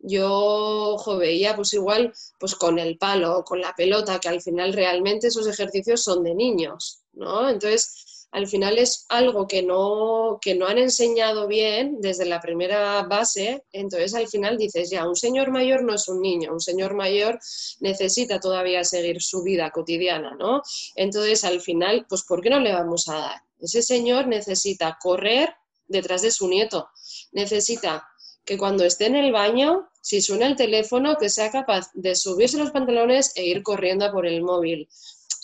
[0.00, 5.28] Yo veía pues igual pues con el palo, con la pelota, que al final realmente
[5.28, 7.48] esos ejercicios son de niños, ¿no?
[7.48, 8.01] Entonces,
[8.32, 13.62] al final es algo que no, que no han enseñado bien desde la primera base,
[13.72, 17.38] entonces al final dices, ya, un señor mayor no es un niño, un señor mayor
[17.80, 20.62] necesita todavía seguir su vida cotidiana, ¿no?
[20.96, 23.42] Entonces al final, pues ¿por qué no le vamos a dar?
[23.60, 25.54] Ese señor necesita correr
[25.86, 26.88] detrás de su nieto,
[27.32, 28.08] necesita
[28.46, 32.56] que cuando esté en el baño, si suena el teléfono, que sea capaz de subirse
[32.56, 34.88] los pantalones e ir corriendo por el móvil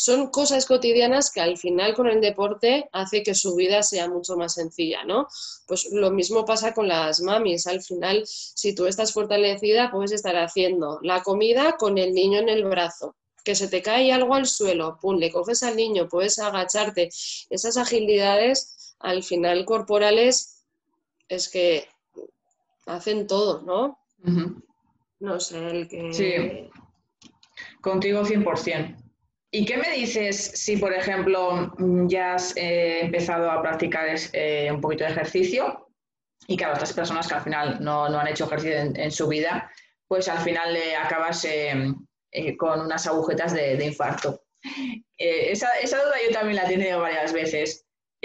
[0.00, 4.36] son cosas cotidianas que al final con el deporte hace que su vida sea mucho
[4.36, 5.26] más sencilla, ¿no?
[5.66, 7.66] Pues lo mismo pasa con las mamis.
[7.66, 12.48] Al final, si tú estás fortalecida, puedes estar haciendo la comida con el niño en
[12.48, 13.16] el brazo.
[13.42, 17.08] Que se te cae algo al suelo, pum, le coges al niño, puedes agacharte.
[17.50, 20.64] Esas agilidades, al final corporales,
[21.28, 21.88] es que
[22.86, 23.98] hacen todo, ¿no?
[25.18, 26.12] No sé, el que...
[26.14, 26.70] Sí,
[27.80, 29.07] contigo 100%.
[29.50, 31.74] ¿Y qué me dices si, por ejemplo,
[32.06, 35.88] ya has eh, empezado a practicar eh, un poquito de ejercicio
[36.46, 39.70] y que a otras personas que al final no, han hecho ejercicio en, su vida,
[40.06, 41.94] pues al final le acabas eh,
[42.58, 44.42] con unas agujetas de, infarto?
[45.16, 47.86] Esa, duda yo también la he tenido varias veces.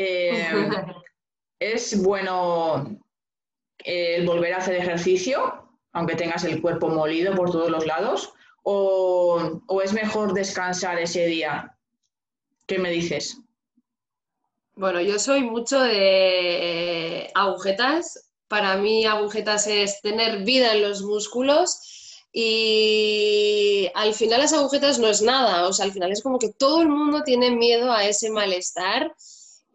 [1.59, 2.99] ¿Es bueno
[4.25, 8.33] volver a hacer ejercicio, aunque tengas el cuerpo molido por todos los lados?
[8.63, 11.75] O, es mejor descansar ese día?
[12.65, 13.37] ¿Qué me dices?
[14.75, 18.29] Bueno, yo soy mucho de agujetas.
[18.47, 25.07] Para mí agujetas es tener vida en los músculos y al final las agujetas no
[25.07, 25.67] es nada.
[25.67, 29.13] O sea, al final es como que todo el mundo tiene miedo a ese malestar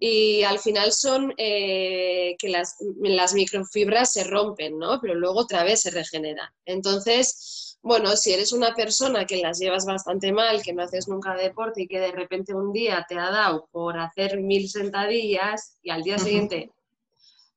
[0.00, 5.00] y al final son eh, que las, las microfibras se rompen, ¿no?
[5.00, 6.48] Pero luego otra vez se regeneran.
[6.64, 11.34] Entonces, bueno, si eres una persona que las llevas bastante mal, que no haces nunca
[11.34, 15.90] deporte y que de repente un día te ha dado por hacer mil sentadillas y
[15.90, 16.72] al día siguiente,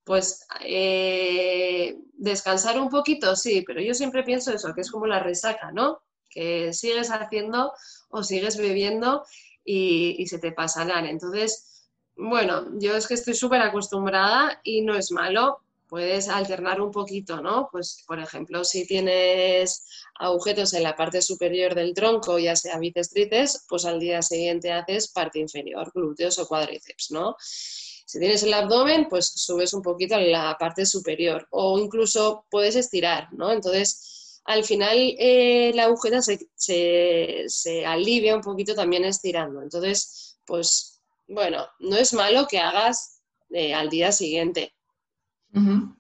[0.04, 5.20] pues eh, descansar un poquito, sí, pero yo siempre pienso eso, que es como la
[5.20, 6.02] resaca, ¿no?
[6.30, 7.74] Que sigues haciendo
[8.10, 9.26] o sigues bebiendo
[9.66, 11.08] y, y se te pasarán.
[11.08, 15.62] Entonces, bueno, yo es que estoy súper acostumbrada y no es malo
[15.92, 17.68] puedes alternar un poquito, ¿no?
[17.70, 19.86] Pues, por ejemplo, si tienes
[20.18, 25.10] agujetos en la parte superior del tronco, ya sea bíceps, pues al día siguiente haces
[25.12, 27.36] parte inferior, glúteos o cuádriceps, ¿no?
[27.42, 32.78] Si tienes el abdomen, pues subes un poquito a la parte superior o incluso puedes
[32.78, 33.52] estirar, ¿no?
[33.52, 39.62] Entonces, al final eh, la agujeta se, alivia un poquito también estirando.
[39.62, 43.20] Entonces, pues bueno, no es malo que hagas
[43.50, 44.74] eh, al día siguiente.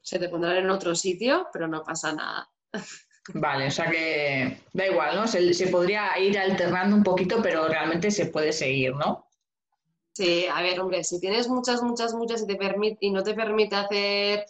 [0.02, 2.50] Se te pondrá en otro sitio, pero no pasa nada.
[3.34, 5.28] Vale, o sea que da igual, ¿no?
[5.28, 9.28] Se, podría ir alternando un poquito, pero realmente se puede seguir, ¿no?
[10.14, 13.34] Sí, a ver, hombre, si tienes muchas, muchas, muchas y, te permite, y no te
[13.34, 14.46] permite hacer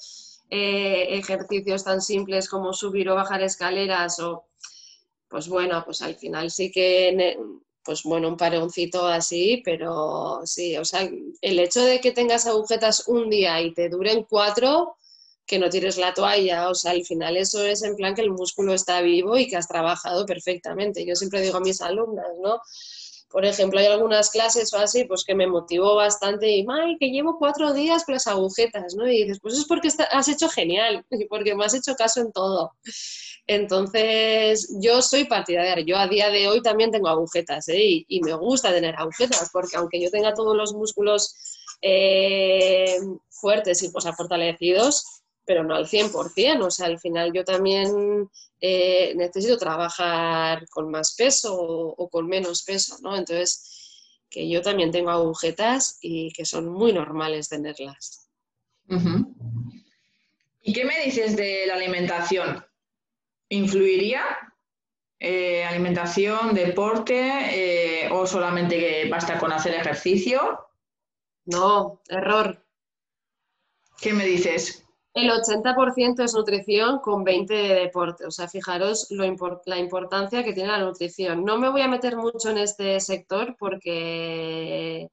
[0.50, 4.48] eh, ejercicios tan simples como subir o bajar escaleras o,
[5.28, 7.38] pues bueno, pues al final sí que,
[7.84, 11.10] pues bueno, un paroncito así, pero sí, o sea,
[11.42, 14.96] el hecho de que tengas agujetas un día y te duren cuatro,
[15.46, 18.32] que no tires la toalla, o sea, al final eso es en plan que el
[18.32, 21.06] músculo está vivo y que has trabajado perfectamente.
[21.06, 22.62] Yo siempre digo a mis alumnas, ¿no?
[23.32, 27.10] Por ejemplo, hay algunas clases o así, pues que me motivó bastante y, ¡ay, que
[27.10, 28.96] llevo cuatro días con las agujetas!
[28.96, 29.08] ¿no?
[29.08, 32.32] Y dices, pues es porque has hecho genial, y porque me has hecho caso en
[32.32, 32.72] todo.
[33.48, 38.06] Entonces, yo soy partidaria, yo a día de hoy también tengo agujetas, ¿eh?
[38.08, 41.36] y, me gusta tener agujetas, porque aunque yo tenga todos los músculos
[41.82, 42.98] eh,
[43.30, 48.30] fuertes y pues, fortalecidos, pero no al 100%, o sea, al final yo también
[48.60, 53.16] eh, necesito trabajar con más peso o, con menos peso, ¿no?
[53.16, 58.30] Entonces, que yo también tengo agujetas y que son muy normales tenerlas.
[60.62, 62.64] ¿Y qué me dices de la alimentación?
[63.50, 64.24] ¿Influiría?
[65.20, 70.68] Eh, ¿Alimentación, deporte eh, o solamente que basta con hacer ejercicio?
[71.46, 72.66] No, error.
[74.00, 74.86] ¿Qué me dices?
[75.14, 78.26] El 80% es nutrición con 20 de deporte.
[78.26, 81.44] O sea, fijaros la importancia que tiene la nutrición.
[81.44, 85.10] No me voy a meter mucho en este sector porque,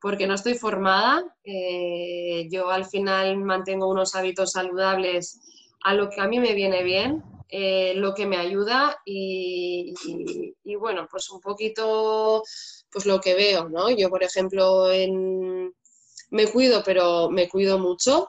[0.00, 1.24] porque no estoy formada.
[1.42, 5.40] Eh, yo al final mantengo unos hábitos saludables
[5.84, 9.94] a lo que a mí me viene bien, eh, lo que me ayuda y,
[10.64, 12.42] y, bueno, pues un poquito
[12.92, 13.88] pues lo que veo, ¿no?
[13.90, 15.74] Yo, por ejemplo, en,
[16.30, 18.28] me cuido, pero me cuido mucho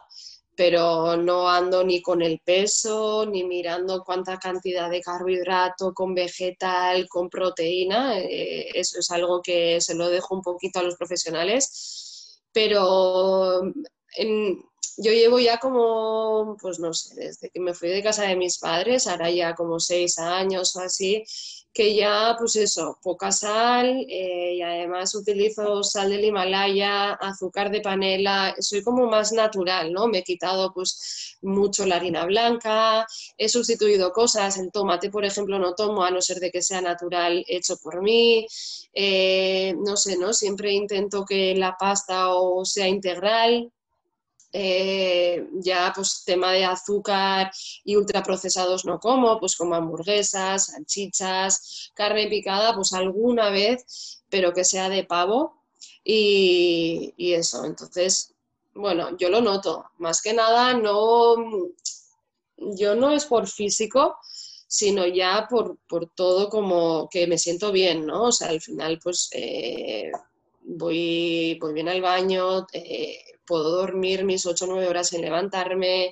[0.61, 7.09] pero no ando ni con el peso, ni mirando cuánta cantidad de carbohidrato con vegetal,
[7.09, 8.19] con proteína.
[8.19, 12.43] Eh, eso es algo que se lo dejo un poquito a los profesionales.
[12.51, 13.73] Pero
[14.97, 18.59] yo llevo ya como, pues no sé, desde que me fui de casa de mis
[18.59, 21.23] padres, ahora ya como seis años o así,
[21.73, 27.81] que ya, pues eso, poca sal eh, y además utilizo sal del Himalaya, azúcar de
[27.81, 30.07] panela, soy como más natural, ¿no?
[30.07, 33.05] Me he quitado pues mucho la harina blanca,
[33.37, 36.81] he sustituido cosas, el tomate, por ejemplo, no tomo a no ser de que sea
[36.81, 38.45] natural hecho por mí,
[38.93, 40.33] eh, no sé, ¿no?
[40.33, 43.71] Siempre intento que la pasta o sea integral,
[44.53, 47.51] eh, ya pues tema de azúcar
[47.83, 54.65] y ultraprocesados no como, pues como hamburguesas, salchichas, carne picada, pues alguna vez, pero que
[54.65, 55.63] sea de pavo
[56.03, 57.65] y, eso.
[57.65, 58.33] Entonces,
[58.73, 59.85] bueno, yo lo noto.
[59.97, 61.35] Más que nada, no,
[62.57, 64.17] yo no es por físico,
[64.67, 65.77] sino ya por,
[66.15, 68.23] todo como que me siento bien, ¿no?
[68.25, 70.11] O sea, al final pues eh,
[70.61, 76.11] voy, voy bien al baño, eh, puedo dormir mis 8 o 9 horas sin levantarme,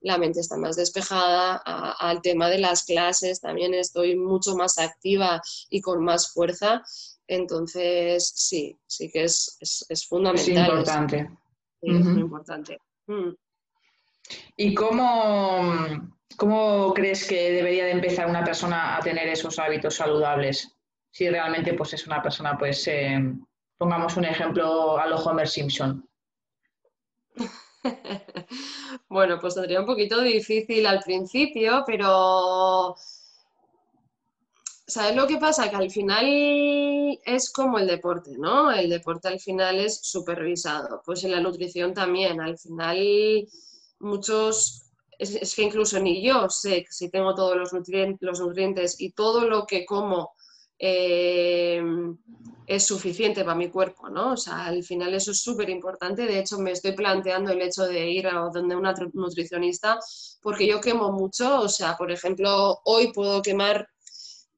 [0.00, 5.42] la mente está más despejada, al tema de las clases también estoy mucho más activa
[5.68, 6.82] y con más fuerza,
[7.26, 9.56] entonces sí, sí que es,
[9.88, 10.56] es, fundamental.
[10.56, 11.30] Es importante.
[11.82, 12.78] Es, muy importante.
[13.06, 13.30] Mm.
[14.56, 20.76] ¿Y cómo, cómo crees que debería de empezar una persona a tener esos hábitos saludables?
[21.12, 23.18] Si realmente pues, es una persona, pues, eh,
[23.76, 26.09] pongamos un ejemplo a lo Homer Simpson.
[29.08, 32.96] bueno, pues sería un poquito difícil al principio, pero
[34.86, 35.70] ¿sabes lo que pasa?
[35.70, 36.26] Que al final
[37.24, 38.70] es como el deporte, ¿no?
[38.72, 41.02] El deporte al final es supervisado.
[41.04, 43.48] Pues en la nutrición también, al final
[44.00, 44.82] muchos,
[45.18, 49.48] es, que incluso ni yo sé si tengo todos los nutrientes, los nutrientes y todo
[49.48, 50.32] lo que como
[50.82, 51.82] eh,
[52.66, 54.32] es suficiente para mi cuerpo, ¿no?
[54.32, 56.22] O sea, al final eso es súper importante.
[56.22, 59.98] De hecho, me estoy planteando el hecho de ir a donde una nutricionista
[60.40, 61.60] porque yo quemo mucho.
[61.60, 63.88] O sea, por ejemplo, hoy puedo quemar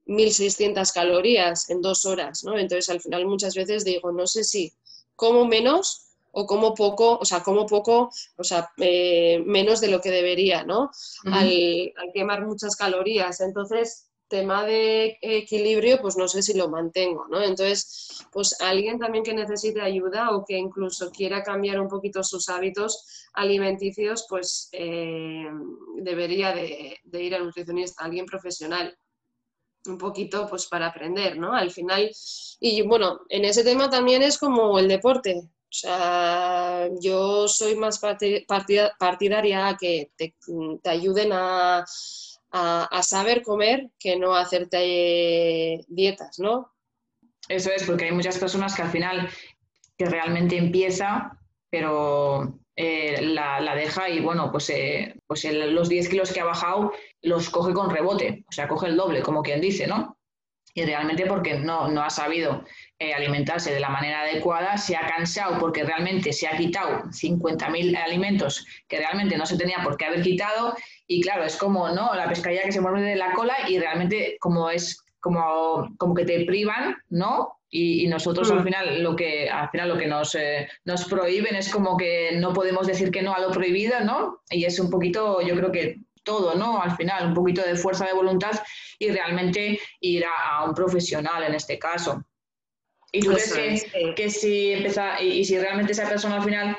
[0.06, 2.56] 1.600 calorías en dos horas, ¿no?
[2.56, 4.72] Entonces, al final muchas veces digo, no sé si
[5.16, 10.00] como menos o como poco, o sea, como poco, o sea, eh, menos de lo
[10.00, 10.90] que debería, ¿no?
[11.24, 13.40] al, al quemar muchas calorías.
[13.40, 17.42] Entonces, tema de equilibrio, pues no sé si lo mantengo, ¿no?
[17.42, 22.48] Entonces, pues alguien también que necesite ayuda o que incluso quiera cambiar un poquito sus
[22.48, 25.50] hábitos alimenticios, pues eh,
[25.98, 28.96] debería de, ir al nutricionista, alguien profesional
[29.84, 31.52] un poquito pues para aprender, ¿no?
[31.52, 32.10] Al final,
[32.58, 35.42] y bueno, en ese tema también es como el deporte.
[35.42, 38.00] O sea, yo soy más
[38.98, 41.84] partidaria a que te ayuden a,
[42.52, 46.72] a, saber comer que no hacerte dietas, ¿no?
[47.48, 49.28] Eso es, porque hay muchas personas que al final
[49.96, 51.38] que realmente empieza,
[51.70, 56.92] pero eh, la, deja y bueno, pues, eh, pues los 10 kilos que ha bajado
[57.22, 60.18] los coge con rebote, o sea, coge el doble, como quien dice, ¿no?
[60.74, 62.64] Y realmente porque no, no ha sabido
[62.98, 67.96] eh, alimentarse de la manera adecuada, se ha cansado porque realmente se ha quitado 50.000
[67.96, 70.74] alimentos que realmente no se tenía por qué haber quitado
[71.06, 72.14] y claro, es como ¿no?
[72.14, 76.24] la pescadilla que se mueve de la cola y realmente como es como, como que
[76.24, 77.58] te privan, ¿no?
[77.70, 78.64] Y, nosotros al mm.
[78.64, 82.52] final lo que al final lo que nos, eh, nos prohíben es como que no
[82.52, 84.42] podemos decir que no a lo prohibido, ¿no?
[84.50, 86.80] Y es un poquito, yo creo que todo, ¿no?
[86.80, 88.52] Al final, un poquito de fuerza de voluntad
[88.98, 92.24] y realmente ir a, un profesional en este caso.
[93.12, 96.78] Y tú crees que, si empieza, y, si realmente esa persona al final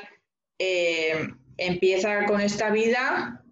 [0.58, 3.44] eh, empieza con esta vida,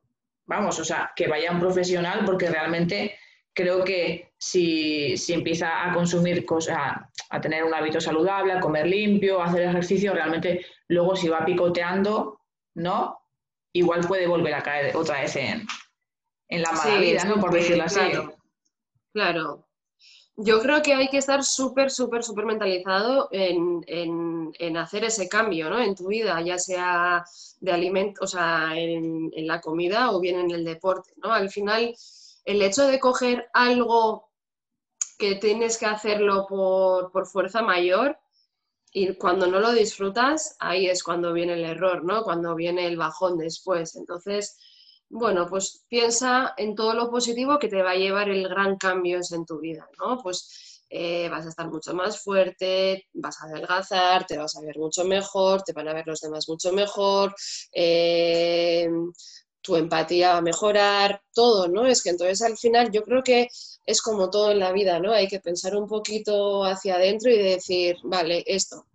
[0.46, 3.16] vamos, o sea, que vaya un profesional porque realmente
[3.54, 6.76] creo que si, empieza a consumir cosas,
[7.30, 11.44] a tener un hábito saludable, a comer limpio, a hacer ejercicio, realmente luego si va
[11.44, 12.40] picoteando,
[12.74, 13.18] ¿no?
[13.72, 15.66] Igual puede volver a caer otra vez en,
[16.60, 17.40] la mala vida, ¿no?
[17.40, 18.00] Por decirlo así.
[19.12, 19.66] Claro.
[20.36, 25.70] Yo creo que hay que estar súper, súper, súper mentalizado en, en, hacer ese cambio,
[25.70, 25.78] ¿no?
[25.78, 27.24] En tu vida, ya sea
[27.60, 31.32] de alimento, o sea, en, en la comida o bien en el deporte, ¿no?
[31.32, 31.94] Al final,
[32.44, 34.32] el hecho de coger algo
[35.22, 38.18] que tienes que hacerlo por, fuerza mayor
[38.92, 42.24] y cuando no lo disfrutas, ahí es cuando viene el error, ¿no?
[42.24, 43.94] Cuando viene el bajón después.
[43.94, 44.58] Entonces,
[45.12, 49.20] bueno, pues piensa en todo lo positivo que te va a llevar el gran cambio
[49.30, 50.16] en tu vida, ¿no?
[50.22, 54.78] Pues eh, vas a estar mucho más fuerte, vas a adelgazar, te vas a ver
[54.78, 57.34] mucho mejor, te van a ver los demás mucho mejor,
[57.72, 58.88] eh,
[59.60, 61.84] tu empatía va a mejorar, todo, ¿no?
[61.86, 63.48] Es que entonces al final yo creo que
[63.84, 65.12] es como todo en la vida, ¿no?
[65.12, 68.86] Hay que pensar un poquito hacia adentro y decir, vale, esto,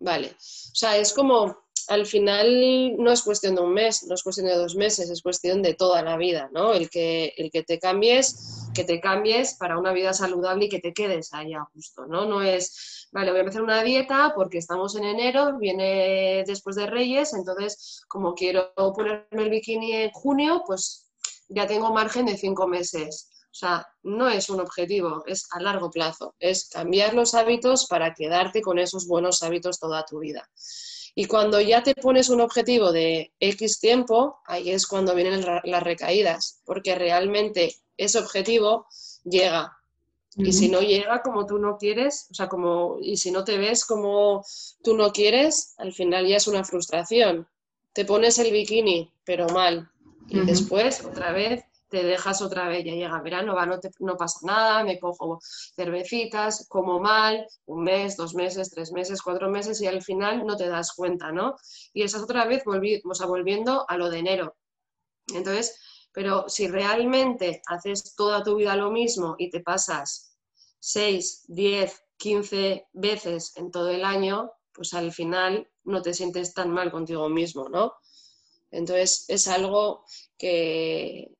[0.00, 0.28] vale.
[0.30, 1.56] O sea, es como,
[1.88, 5.22] al final no es cuestión de un mes, no es cuestión de dos meses, es
[5.22, 6.72] cuestión de toda la vida, ¿no?
[6.72, 10.80] El que, el que te cambies, que te cambies para una vida saludable y que
[10.80, 12.26] te quedes allá justo, ¿no?
[12.26, 16.86] No es vale, voy a empezar una dieta porque estamos en enero, viene después de
[16.86, 21.06] Reyes, entonces como quiero ponerme el bikini en junio, pues
[21.48, 23.28] ya tengo margen de cinco meses.
[23.52, 28.14] O sea, no es un objetivo, es a largo plazo, es cambiar los hábitos para
[28.14, 30.48] quedarte con esos buenos hábitos toda tu vida.
[31.14, 35.82] Y cuando ya te pones un objetivo de X tiempo, ahí es cuando vienen las
[35.82, 38.86] recaídas, porque realmente ese objetivo
[39.24, 39.76] llega
[40.36, 43.58] y si no llega como tú no quieres, o sea, como, y si no te
[43.58, 44.44] ves como
[44.82, 47.46] tú no quieres, al final ya es una frustración.
[47.92, 49.90] Te pones el bikini, pero mal.
[50.28, 54.38] Y después, otra vez, te dejas otra vez, ya llega verano, va, no, no pasa
[54.44, 55.38] nada, me cojo
[55.76, 60.56] cervecitas, como mal, un mes, dos meses, tres meses, cuatro meses, y al final no
[60.56, 61.54] te das cuenta, ¿no?
[61.92, 62.62] Y esa otra vez
[63.12, 64.56] sea, volviendo a lo de enero.
[65.34, 65.78] Entonces,
[66.12, 70.34] pero si realmente haces toda tu vida lo mismo y te pasas
[70.78, 76.70] 6, 10, 15 veces en todo el año, pues al final no te sientes tan
[76.70, 77.92] mal contigo mismo, ¿no?
[78.70, 80.06] Entonces es algo
[80.38, 81.30] que,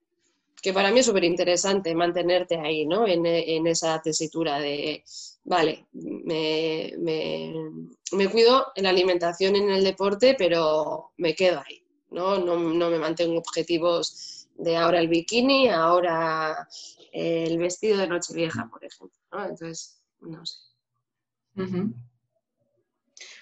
[0.63, 3.05] que para mí es súper interesante mantenerte ahí, ¿no?
[3.07, 3.27] En,
[3.67, 5.05] esa tesitura de,
[5.43, 12.39] vale, me, me, cuido en la alimentación en el deporte, pero me quedo ahí, ¿no?
[12.39, 16.69] No, no me mantengo objetivos de ahora el bikini, ahora
[17.11, 19.19] el vestido de Nochevieja, por ejemplo.
[19.33, 20.59] Entonces, no sé.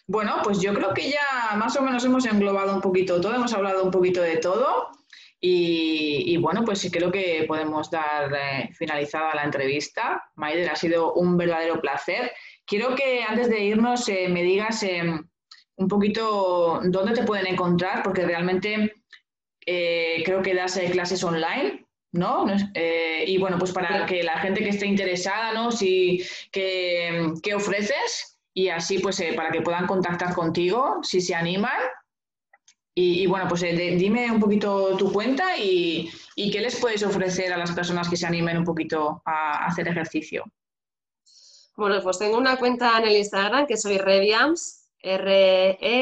[0.07, 3.53] Bueno, pues yo creo que ya más o menos hemos englobado un poquito todo, hemos
[3.53, 5.00] hablado un poquito de todo
[5.43, 10.23] y, bueno, pues sí creo que podemos dar eh, finalizada la entrevista.
[10.35, 12.33] Maider, ha sido un verdadero placer.
[12.67, 15.27] Quiero que antes de irnos eh, me digas em,
[15.77, 18.93] un poquito dónde te pueden encontrar, porque realmente
[19.65, 22.45] eh, creo que das clases online, ¿no?
[23.27, 25.73] Y bueno, pues para que la gente que esté interesada, ¿no?
[25.73, 26.23] Si,
[26.53, 28.39] ¿qué, ofreces?
[28.53, 31.81] Y así, pues para que puedan contactar contigo, si se animan.
[32.95, 37.73] Y, bueno, pues dime un poquito tu cuenta y, qué les puedes ofrecer a las
[37.73, 40.45] personas que se animen un poquito a hacer ejercicio.
[41.77, 45.99] Bueno, pues tengo una cuenta en el Instagram que soy Rediams, R-E-D-I-A-M-S-S.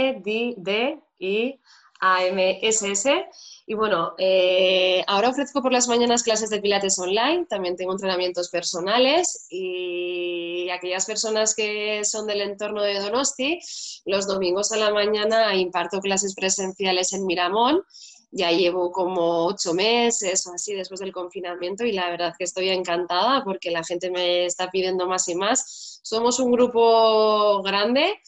[3.71, 8.49] Y bueno, eh, ahora ofrezco por las mañanas clases de pilates online, también tengo entrenamientos
[8.49, 13.61] personales y aquellas personas que son del entorno de Donosti,
[14.07, 17.83] los domingos a la mañana imparto clases presenciales en Miramón.
[18.31, 22.71] Ya llevo como ocho meses o así después del confinamiento y la verdad que estoy
[22.71, 26.01] encantada porque la gente me está pidiendo más y más.
[26.03, 28.19] Somos un grupo grande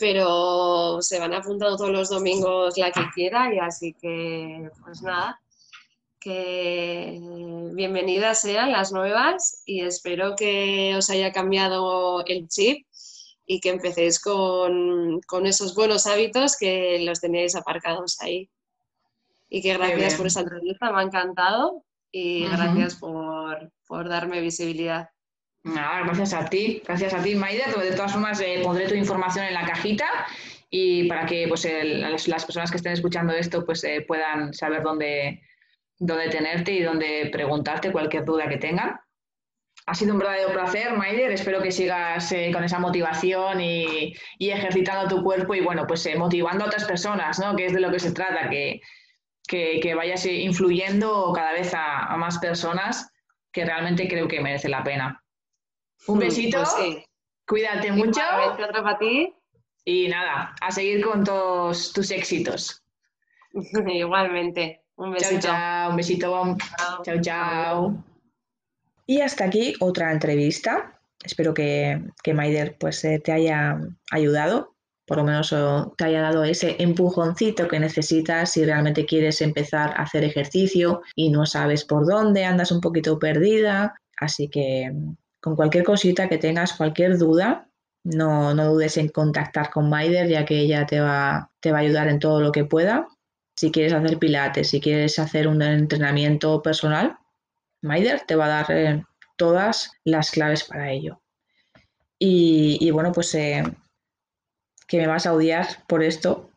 [0.00, 5.38] pero se van apuntando todos los domingos la que quiera y así que, pues nada,
[6.18, 7.20] que
[7.74, 12.86] bienvenidas sean las nuevas y espero que os haya cambiado el chip
[13.44, 18.48] y que empecéis con, esos buenos hábitos que los teníais aparcados ahí.
[19.50, 25.10] Y que gracias por esta entrevista, me ha encantado y gracias por, darme visibilidad.
[25.62, 27.74] Gracias a ti, gracias a ti, Maider.
[27.74, 30.06] De todas formas, eh, pondré tu información en la cajita
[30.70, 31.68] y para que pues,
[32.26, 35.42] las, personas que estén escuchando esto pues, eh, puedan saber dónde,
[35.98, 38.98] dónde tenerte y dónde preguntarte cualquier duda que tengan.
[39.86, 41.32] Ha sido un verdadero placer, Maider.
[41.32, 46.64] Espero que sigas eh, con esa motivación y, ejercitando tu cuerpo y, bueno, pues motivando
[46.64, 47.56] a otras personas, ¿no?
[47.56, 48.80] Que es de lo que se trata, que,
[49.48, 53.10] que, vayas influyendo cada vez a, más personas
[53.52, 55.22] que realmente creo que merece la pena.
[56.06, 57.04] Un besito, pues
[57.46, 58.20] cuídate mucho.
[58.52, 59.34] Otro para ti.
[59.84, 62.82] Y nada, a seguir con todos tus éxitos.
[63.86, 64.82] Igualmente.
[64.96, 65.40] Un besito.
[65.40, 65.90] Chao, chao.
[65.90, 66.56] Un besito.
[67.04, 68.04] Chao, chao.
[69.06, 71.00] Y hasta aquí otra entrevista.
[71.24, 73.78] Espero que, que Maider pues, eh, te haya
[74.10, 74.74] ayudado
[75.10, 75.52] por lo menos
[75.96, 81.30] te haya dado ese empujoncito que necesitas si realmente quieres empezar a hacer ejercicio y
[81.30, 84.00] no sabes por dónde, andas un poquito perdida.
[84.16, 84.92] Así que
[85.40, 87.68] con cualquier cosita que tengas, cualquier duda,
[88.04, 92.08] no, dudes en contactar con Maider, ya que ella te va, te va a ayudar
[92.08, 93.08] en todo lo que pueda.
[93.56, 97.18] Si quieres hacer pilates, si quieres hacer un entrenamiento personal,
[97.82, 99.04] Maider te va a dar eh,
[99.36, 101.20] todas las claves para ello.
[102.22, 103.62] Y, bueno, pues eh,
[104.86, 106.50] que me vas a odiar por esto,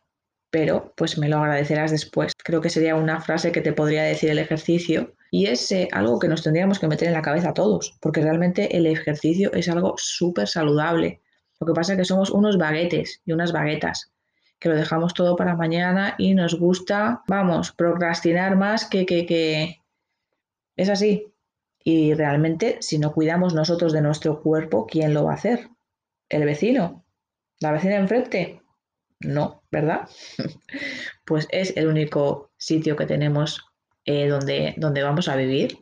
[0.50, 2.34] pero pues me lo agradecerás después.
[2.44, 6.20] Creo que sería una frase que te podría decir el ejercicio y es eh, algo
[6.20, 9.68] que nos tendríamos que meter en la cabeza a todos, porque realmente el ejercicio es
[9.68, 11.24] algo súper saludable.
[11.60, 14.14] Lo que pasa es que somos unos baguetes y unas baguetas,
[14.60, 19.82] que lo dejamos todo para mañana y nos gusta, vamos, procrastinar más que que, que...
[20.76, 21.34] Es así.
[21.84, 25.68] Y realmente, si no cuidamos nosotros de nuestro cuerpo, ¿quién lo va a hacer?
[26.30, 27.06] El vecino,
[27.60, 28.62] ¿La vecina enfrente?
[29.22, 30.08] No, ¿verdad?
[31.26, 33.73] pues es el único sitio que tenemos
[34.06, 35.80] eh, donde, vamos a vivir.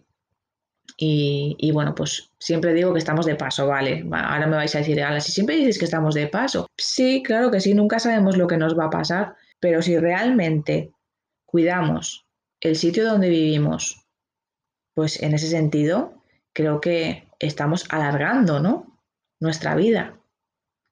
[0.98, 4.06] Y, bueno, pues siempre digo que estamos de paso, vale.
[4.12, 6.68] Ahora me vais a decir, Ala, si siempre dices que estamos de paso.
[6.78, 10.92] Sí, claro que sí, nunca sabemos lo que nos va a pasar, pero si realmente
[11.46, 12.28] cuidamos
[12.60, 14.06] el sitio donde vivimos,
[14.94, 16.14] pues en ese sentido,
[16.54, 19.00] creo que estamos alargando, ¿no?
[19.40, 20.22] Nuestra vida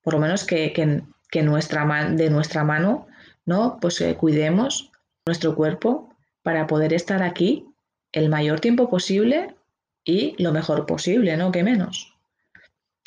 [0.09, 1.03] por lo menos que,
[1.43, 3.07] nuestra de nuestra mano,
[3.45, 3.77] ¿no?
[3.79, 4.91] Pues eh, cuidemos
[5.25, 6.08] nuestro cuerpo
[6.43, 7.65] para poder estar aquí
[8.11, 9.55] el mayor tiempo posible
[10.03, 11.51] y lo mejor posible, ¿no?
[11.51, 12.15] Que menos.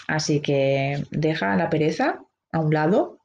[0.07, 3.19] Así que deja la pereza a un lado,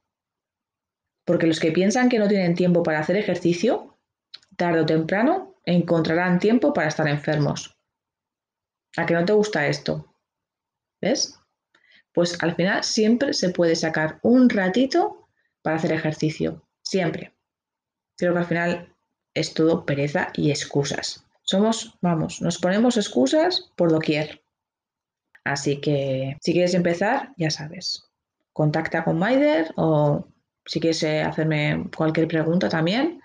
[1.24, 3.98] porque los que piensan que no tienen tiempo para hacer ejercicio,
[4.56, 7.76] tarde o temprano encontrarán tiempo para estar enfermos.
[8.96, 10.14] ¿A que no te gusta esto?
[11.00, 11.38] ¿Ves?
[12.18, 15.28] pues al final siempre se puede sacar un ratito
[15.62, 16.68] para hacer ejercicio.
[16.82, 17.32] Siempre.
[18.16, 18.96] Creo que al final
[19.34, 21.24] es todo pereza y excusas.
[21.42, 24.42] Somos, vamos, nos ponemos excusas por doquier.
[25.44, 28.04] Así que si quieres empezar, ya sabes,
[28.52, 30.26] contacta con Maider o
[30.66, 33.22] si quieres eh, hacerme cualquier pregunta también,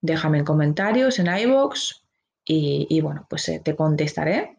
[0.00, 2.02] déjame en comentarios en iBox
[2.44, 4.56] y, bueno, pues eh, te contestaré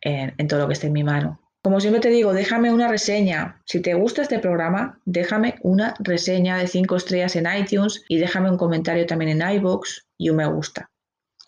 [0.00, 1.40] en todo lo que esté en mi mano.
[1.64, 3.62] Como siempre te digo, déjame una reseña.
[3.64, 8.50] Si te gusta este programa, déjame una reseña de 5 estrellas en iTunes y déjame
[8.50, 10.90] un comentario también en iBox y un me gusta.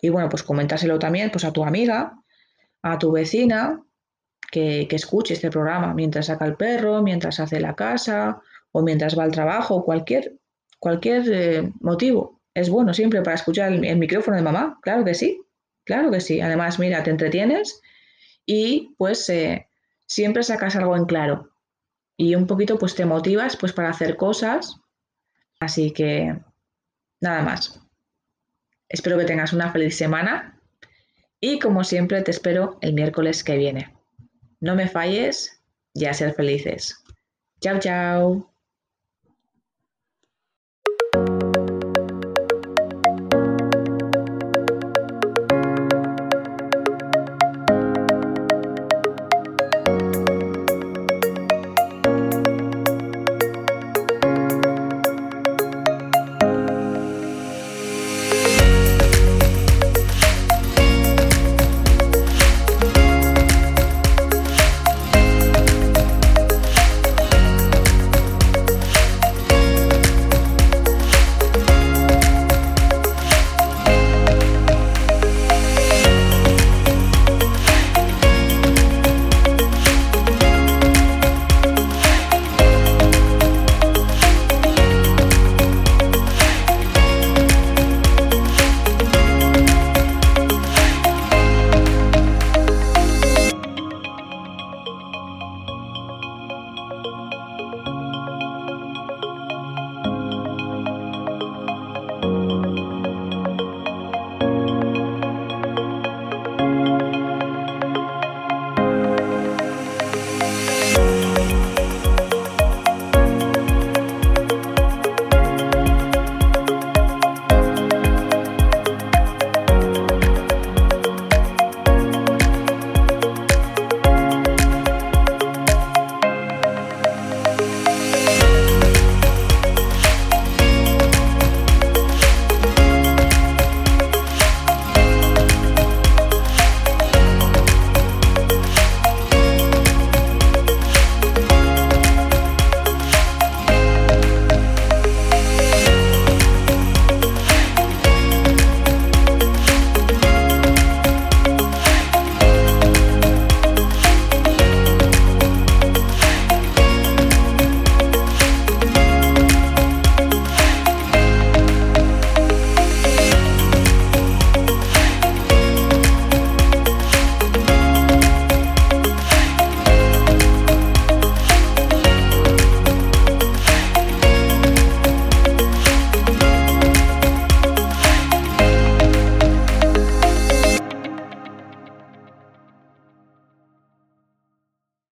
[0.01, 2.13] Y bueno, pues comentárselo también pues, a tu amiga,
[2.81, 3.83] a tu vecina,
[4.51, 8.41] que, escuche este programa mientras saca el perro, mientras hace la casa
[8.71, 10.37] o mientras va al trabajo, cualquier,
[10.79, 12.41] cualquier eh, motivo.
[12.53, 15.41] Es bueno siempre para escuchar el, el micrófono de mamá, claro que sí,
[15.83, 16.41] claro que sí.
[16.41, 17.81] Además, mira, te entretienes
[18.45, 19.67] y pues eh,
[20.05, 21.51] siempre sacas algo en claro
[22.17, 24.79] y un poquito pues te motivas pues para hacer cosas.
[25.59, 26.35] Así que
[27.21, 27.79] nada más.
[28.89, 30.59] Espero que tengas una feliz semana
[31.39, 33.93] y como siempre te espero el miércoles que viene.
[34.59, 35.61] No me falles
[35.93, 37.03] y a ser felices.
[37.59, 38.56] Chao, chao.